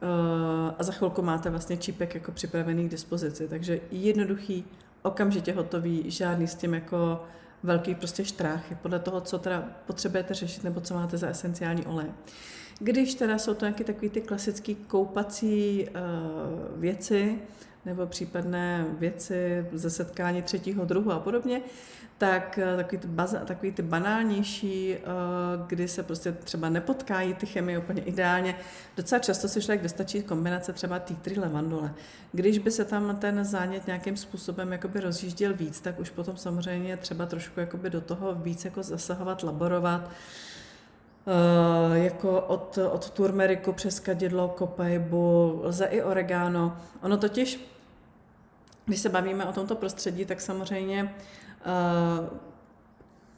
uh, 0.03 0.75
a 0.79 0.83
za 0.83 0.92
chvilku 0.92 1.22
máte 1.22 1.51
vlastně 1.51 1.77
čípek 1.77 2.14
jako 2.14 2.33
připravený 2.33 2.88
k 2.88 2.90
dispozici. 2.90 3.49
Takže 3.49 3.81
jednoduchý, 3.90 4.64
okamžitě 5.03 5.53
hotový, 5.53 6.11
žádný 6.11 6.49
s 6.49 6.55
tím 6.55 6.75
jako 6.75 7.25
velký 7.62 7.94
prostě 7.94 8.25
štráchy, 8.25 8.75
podle 8.75 8.99
toho, 8.99 9.20
co 9.20 9.38
teda 9.38 9.64
potřebujete 9.87 10.35
řešit 10.35 10.64
nebo 10.64 10.81
co 10.81 10.94
máte 10.94 11.18
za 11.18 11.29
esenciální 11.29 11.87
olej. 11.87 12.07
Když 12.79 13.14
teda 13.14 13.38
jsou 13.38 13.55
to 13.55 13.64
nějaké 13.64 13.85
takové 13.85 14.09
ty 14.09 14.20
klasické 14.20 14.75
koupací 14.75 15.88
uh, 15.88 16.81
věci, 16.81 17.38
nebo 17.87 18.07
případné 18.07 18.87
věci 18.99 19.66
ze 19.72 19.90
setkání 19.90 20.42
třetího 20.42 20.85
druhu 20.85 21.12
a 21.12 21.18
podobně, 21.20 21.61
tak 22.18 22.59
eh, 22.59 22.77
takový 22.77 22.99
ty, 22.99 23.09
baza, 23.09 23.38
takový 23.38 23.72
ty 23.72 23.83
banálnější, 23.83 24.94
eh, 24.94 24.99
kdy 25.66 25.88
se 25.88 26.03
prostě 26.03 26.33
třeba 26.33 26.68
nepotkají 26.68 27.35
ty 27.35 27.46
chemie 27.46 27.79
úplně 27.79 28.03
ideálně. 28.03 28.57
Docela 28.96 29.18
často 29.18 29.49
si 29.49 29.62
člověk 29.62 29.83
vystačí 29.83 30.22
kombinace 30.22 30.72
třeba 30.72 30.99
títry 30.99 31.40
levandule. 31.40 31.94
Když 32.33 32.59
by 32.59 32.70
se 32.70 32.85
tam 32.85 33.16
ten 33.16 33.44
zánět 33.44 33.87
nějakým 33.87 34.16
způsobem 34.16 34.72
jakoby 34.72 35.01
rozjížděl 35.01 35.55
víc, 35.55 35.81
tak 35.81 36.01
už 36.01 36.11
potom 36.11 36.37
samozřejmě 36.37 36.96
třeba 36.96 37.27
trošku 37.27 37.61
jakoby 37.61 37.90
do 37.90 38.01
toho 38.01 38.35
víc 38.35 38.64
jako 38.64 38.83
zasahovat, 38.83 39.42
laborovat. 39.42 40.11
Uh, 41.27 41.96
jako 41.96 42.40
od, 42.40 42.79
od 42.90 43.11
turmeriku 43.11 43.72
přes 43.72 44.01
kadidlo, 44.01 44.49
kopejbu, 44.49 45.61
lze 45.62 45.85
i 45.85 46.03
oregano. 46.03 46.77
Ono 47.03 47.16
totiž, 47.16 47.75
když 48.87 49.01
se 49.01 49.09
bavíme 49.09 49.44
o 49.44 49.53
tomto 49.53 49.75
prostředí, 49.77 50.25
tak 50.25 50.40
samozřejmě 50.40 51.14
uh, 52.22 52.38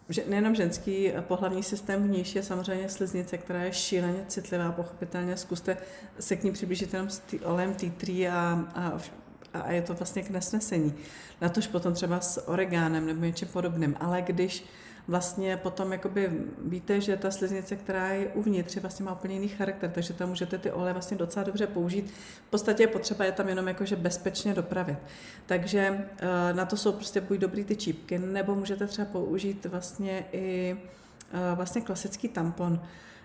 že 0.09 0.25
nejenom 0.27 0.55
ženský 0.55 1.13
pohlavní 1.21 1.63
systém 1.63 2.03
vnější 2.03 2.39
je 2.39 2.43
samozřejmě 2.43 2.89
sliznice, 2.89 3.39
která 3.39 3.63
je 3.63 3.73
šíleně 3.73 4.25
citlivá, 4.29 4.73
pochopitelně. 4.73 5.37
Zkuste 5.37 5.77
se 6.21 6.37
k 6.37 6.45
ní 6.45 6.53
přiblížit 6.53 6.93
jenom 6.93 7.11
s 7.11 7.19
tý, 7.19 7.41
olem 7.41 7.75
T3 7.75 8.33
a, 8.33 8.65
a, 8.75 8.99
a 9.55 9.73
je 9.73 9.83
to 9.83 9.95
vlastně 9.95 10.23
k 10.23 10.31
nesnesení. 10.31 10.95
Na 11.41 11.49
tož 11.49 11.67
potom 11.67 11.95
třeba 11.95 12.21
s 12.21 12.49
oregánem 12.49 13.07
nebo 13.07 13.25
něčím 13.25 13.49
podobným. 13.49 13.97
Ale 14.01 14.23
když 14.23 14.65
vlastně 15.09 15.57
potom 15.57 15.92
jakoby 15.92 16.31
víte, 16.64 17.01
že 17.01 17.16
ta 17.16 17.31
sliznice, 17.31 17.77
která 17.77 18.09
je 18.09 18.29
uvnitř, 18.29 18.77
vlastně 18.77 19.05
má 19.05 19.12
úplně 19.12 19.35
jiný 19.35 19.49
charakter, 19.49 19.90
takže 19.90 20.12
tam 20.12 20.29
můžete 20.29 20.59
ty 20.59 20.73
oleje 20.73 20.92
vlastně 20.92 21.16
docela 21.16 21.44
dobře 21.44 21.66
použít. 21.66 22.11
V 22.47 22.51
podstatě 22.51 22.83
je 22.83 22.87
potřeba 22.87 23.25
je 23.25 23.33
tam 23.33 23.49
jenom 23.49 23.68
jakože 23.68 23.97
bezpečně 23.97 24.55
dopravit. 24.55 24.99
Takže 25.47 26.09
eh, 26.18 26.55
na 26.55 26.64
to 26.64 26.77
jsou 26.77 26.92
prostě 26.92 27.21
buď 27.21 27.38
dobrý 27.38 27.64
ty 27.64 27.77
čípky, 27.77 28.18
nebo 28.18 28.55
můžete 28.55 28.87
třeba 28.87 29.09
použít 29.12 29.66
vlastně 29.66 30.25
i 30.33 30.77
eh, 31.33 31.55
vlastně 31.55 31.81
klasický 31.81 32.29
tampon. 32.29 32.81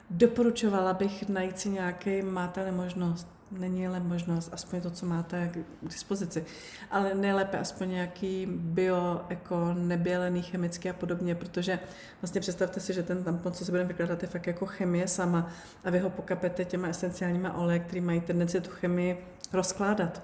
Doporučovala 0.09 0.93
bych 0.93 1.29
najít 1.29 1.59
si 1.59 1.69
nějaký, 1.69 2.21
máte 2.21 2.71
možnost, 2.71 3.27
není 3.59 3.87
ale 3.87 3.99
možnost, 3.99 4.49
aspoň 4.51 4.81
to, 4.81 4.91
co 4.91 5.05
máte 5.05 5.47
k 5.47 5.87
dispozici. 5.87 6.45
Ale 6.91 7.15
nejlépe 7.15 7.59
aspoň 7.59 7.89
nějaký 7.89 8.47
bio, 8.49 9.21
jako 9.29 9.73
nebělený, 9.73 10.41
chemický 10.41 10.89
a 10.89 10.93
podobně, 10.93 11.35
protože 11.35 11.79
vlastně 12.21 12.41
představte 12.41 12.79
si, 12.79 12.93
že 12.93 13.03
ten 13.03 13.23
tampon, 13.23 13.53
co 13.53 13.65
se 13.65 13.71
budeme 13.71 13.87
vykládat, 13.87 14.21
je 14.21 14.29
fakt 14.29 14.47
jako 14.47 14.65
chemie 14.65 15.07
sama 15.07 15.49
a 15.83 15.89
vy 15.89 15.99
ho 15.99 16.09
pokapete 16.09 16.65
těma 16.65 16.87
esenciálníma 16.87 17.57
oleji, 17.57 17.79
který 17.79 18.01
mají 18.01 18.21
tendenci 18.21 18.61
tu 18.61 18.69
chemii 18.69 19.25
rozkládat. 19.53 20.21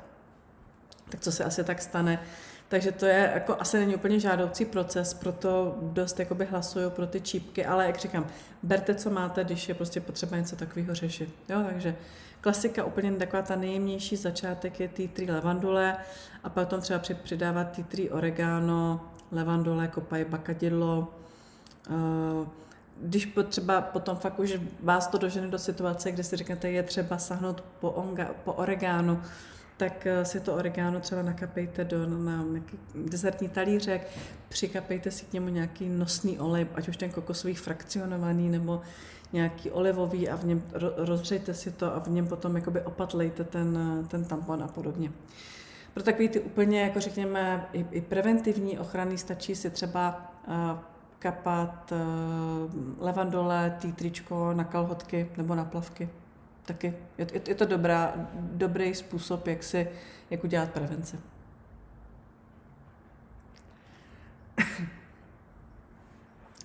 Tak 1.10 1.20
co 1.20 1.32
se 1.32 1.44
asi 1.44 1.64
tak 1.64 1.82
stane? 1.82 2.20
Takže 2.70 2.92
to 2.92 3.06
je 3.06 3.32
jako 3.34 3.56
asi 3.60 3.80
není 3.80 3.96
úplně 3.96 4.20
žádoucí 4.20 4.66
proces, 4.66 5.14
proto 5.14 5.78
dost 5.82 6.20
jakoby 6.20 6.46
hlasuju 6.46 6.90
pro 6.90 7.08
ty 7.08 7.22
čípky, 7.22 7.66
ale 7.66 7.86
jak 7.86 7.98
říkám, 7.98 8.28
berte, 8.64 8.96
co 8.96 9.10
máte, 9.10 9.44
když 9.44 9.70
je 9.70 9.76
prostě 9.76 10.02
potřeba 10.02 10.38
něco 10.38 10.56
takového 10.56 10.96
řešit. 10.96 11.30
Jo, 11.50 11.64
takže 11.70 11.96
Klasika 12.42 12.84
úplně 12.84 13.12
taková 13.12 13.42
ta 13.42 13.56
nejjemnější 13.56 14.16
začátek 14.16 14.80
je 14.80 14.88
tea 14.88 15.08
tree 15.14 15.32
levandule 15.32 15.98
a 16.44 16.50
potom 16.50 16.82
třeba 16.82 17.00
přidávat 17.24 17.72
tea 17.72 17.86
tree 17.86 18.10
oregano, 18.10 19.02
levandule, 19.32 19.88
kopaj, 19.88 20.26
bakadidlo. 20.26 21.08
Eh, 21.90 22.48
když 23.02 23.26
potřeba 23.26 23.82
potom 23.82 24.18
fakt 24.18 24.40
už 24.40 24.60
vás 24.84 25.08
to 25.08 25.18
dožene 25.18 25.48
do 25.48 25.60
situace, 25.60 26.12
kde 26.12 26.24
si 26.24 26.36
řeknete, 26.36 26.72
je 26.72 26.84
třeba 26.84 27.18
sahnout 27.18 27.62
po, 27.80 27.92
onga, 27.92 28.30
po 28.44 28.54
oregánu, 28.54 29.22
tak 29.80 30.08
eh, 30.08 30.26
si 30.26 30.40
to 30.40 30.56
oregano 30.56 31.00
třeba 31.00 31.22
nakapejte 31.22 31.84
do, 31.84 32.10
na 32.10 32.44
nějaký 32.44 32.80
dezertní 32.96 33.50
talířek, 33.50 34.08
přikapejte 34.50 35.12
si 35.12 35.26
k 35.26 35.34
němu 35.34 35.50
nějaký 35.50 35.90
nosný 35.90 36.40
olej, 36.40 36.68
ať 36.76 36.88
už 36.90 36.98
ten 36.98 37.12
kokosový 37.12 37.56
frakcionovaný 37.56 38.50
nebo 38.50 38.82
nějaký 39.34 39.72
olivový 39.72 40.30
a 40.30 40.36
v 40.36 40.46
něm 40.46 40.64
rozřejte 40.98 41.54
si 41.54 41.72
to 41.72 41.96
a 41.96 42.00
v 42.00 42.08
něm 42.08 42.28
potom 42.28 42.56
jakoby 42.56 42.82
opatlejte 42.82 43.44
ten, 43.44 43.78
ten 44.08 44.26
tampon 44.26 44.64
a 44.64 44.68
podobně. 44.68 45.12
Pro 45.94 46.04
takový 46.04 46.30
ty 46.30 46.40
úplně, 46.40 46.82
jako 46.82 47.00
řekněme, 47.00 47.68
i, 47.74 47.86
i 47.92 48.02
preventivní 48.02 48.80
ochrany 48.80 49.18
stačí 49.18 49.56
si 49.56 49.70
třeba 49.70 50.32
uh, 50.48 50.54
kapat 51.20 51.92
uh, 51.92 53.06
levandole, 53.06 53.78
týtričko 53.82 54.54
na 54.54 54.64
kalhotky 54.64 55.30
nebo 55.38 55.56
na 55.56 55.66
plavky. 55.66 56.10
Taky 56.70 56.94
je, 57.18 57.28
je, 57.34 57.42
je 57.48 57.56
to 57.56 57.66
dobrá, 57.66 58.14
dobrý 58.34 58.96
způsob, 58.96 59.48
jak, 59.48 59.64
si, 59.64 59.90
jak 60.30 60.44
udělat 60.44 60.72
prevenci. 60.72 61.20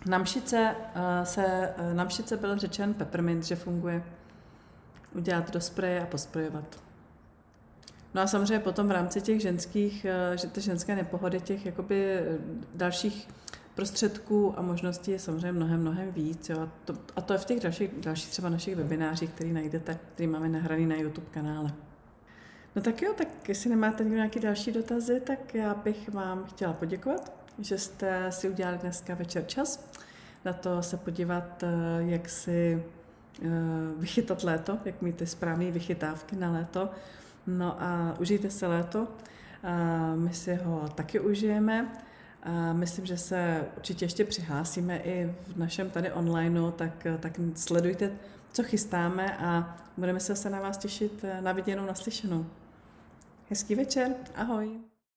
Na 0.06 0.18
mšice, 0.18 0.74
uh, 0.96 1.24
se, 1.24 1.74
uh, 1.78 1.94
na 1.94 2.04
mšice 2.04 2.36
byl 2.36 2.58
řečen 2.58 2.94
peppermint, 2.94 3.44
že 3.44 3.56
funguje. 3.56 4.02
Udělat 5.14 5.50
do 5.50 5.60
spreje 5.60 6.00
a 6.00 6.06
posprejovat. 6.06 6.82
No 8.14 8.22
a 8.22 8.26
samozřejmě 8.26 8.58
potom 8.58 8.88
v 8.88 8.90
rámci 8.90 9.22
těch 9.22 9.40
ženských, 9.40 10.06
uh, 10.30 10.36
že 10.36 10.46
ty 10.46 10.60
ženské 10.60 10.96
nepohody, 10.96 11.40
těch 11.40 11.66
jakoby 11.66 12.20
dalších 12.74 13.28
prostředků 13.74 14.58
a 14.58 14.62
možností 14.62 15.10
je 15.10 15.18
samozřejmě 15.18 15.52
mnohem, 15.52 15.80
mnohem 15.80 16.12
víc. 16.12 16.48
Jo. 16.48 16.60
A, 16.60 16.68
to, 16.84 16.94
a 17.16 17.20
to 17.20 17.32
je 17.32 17.38
v 17.38 17.44
těch 17.44 17.60
dalších, 17.60 17.90
dalších 17.96 18.30
třeba 18.30 18.48
našich 18.48 18.76
webinářích, 18.76 19.30
který 19.30 19.52
najdete, 19.52 19.98
který 20.14 20.26
máme 20.26 20.48
nahraný 20.48 20.86
na 20.86 20.96
YouTube 20.96 21.26
kanále. 21.30 21.72
No 22.76 22.82
tak 22.82 23.02
jo, 23.02 23.12
tak 23.16 23.48
jestli 23.48 23.70
nemáte 23.70 24.04
nějaké 24.04 24.40
další 24.40 24.72
dotazy, 24.72 25.20
tak 25.20 25.54
já 25.54 25.74
bych 25.74 26.08
vám 26.08 26.44
chtěla 26.44 26.72
poděkovat 26.72 27.44
že 27.58 27.78
jste 27.78 28.32
si 28.32 28.48
udělali 28.48 28.78
dneska 28.78 29.14
večer 29.14 29.46
čas 29.46 29.90
na 30.44 30.52
to 30.52 30.82
se 30.82 30.96
podívat, 30.96 31.62
eh, 31.62 31.66
jak 31.98 32.28
si 32.28 32.82
eh, 33.42 33.48
vychytat 33.96 34.44
léto, 34.44 34.78
jak 34.84 35.02
mít 35.02 35.16
ty 35.16 35.26
správné 35.26 35.70
vychytávky 35.70 36.36
na 36.36 36.52
léto. 36.52 36.90
No 37.46 37.82
a 37.82 38.16
užijte 38.20 38.50
se 38.50 38.66
léto. 38.66 39.08
My 40.14 40.34
si 40.34 40.54
ho 40.54 40.88
taky 40.94 41.20
užijeme. 41.20 41.92
A 42.44 42.72
myslím, 42.72 43.06
že 43.06 43.16
se 43.16 43.64
určitě 43.76 44.04
ještě 44.04 44.24
přihlásíme 44.24 44.98
i 44.98 45.34
v 45.46 45.56
našem 45.56 45.90
tady 45.90 46.12
onlineu, 46.12 46.70
tak, 46.70 47.06
tak 47.20 47.40
sledujte, 47.54 48.10
co 48.52 48.62
chystáme 48.62 49.36
a 49.36 49.76
budeme 49.96 50.20
se 50.20 50.50
na 50.50 50.60
vás 50.60 50.78
těšit 50.78 51.24
na 51.40 51.52
viděnou, 51.52 51.86
naslyšenou. 51.86 52.46
Hezký 53.50 53.74
večer, 53.74 54.14
ahoj. 54.34 54.93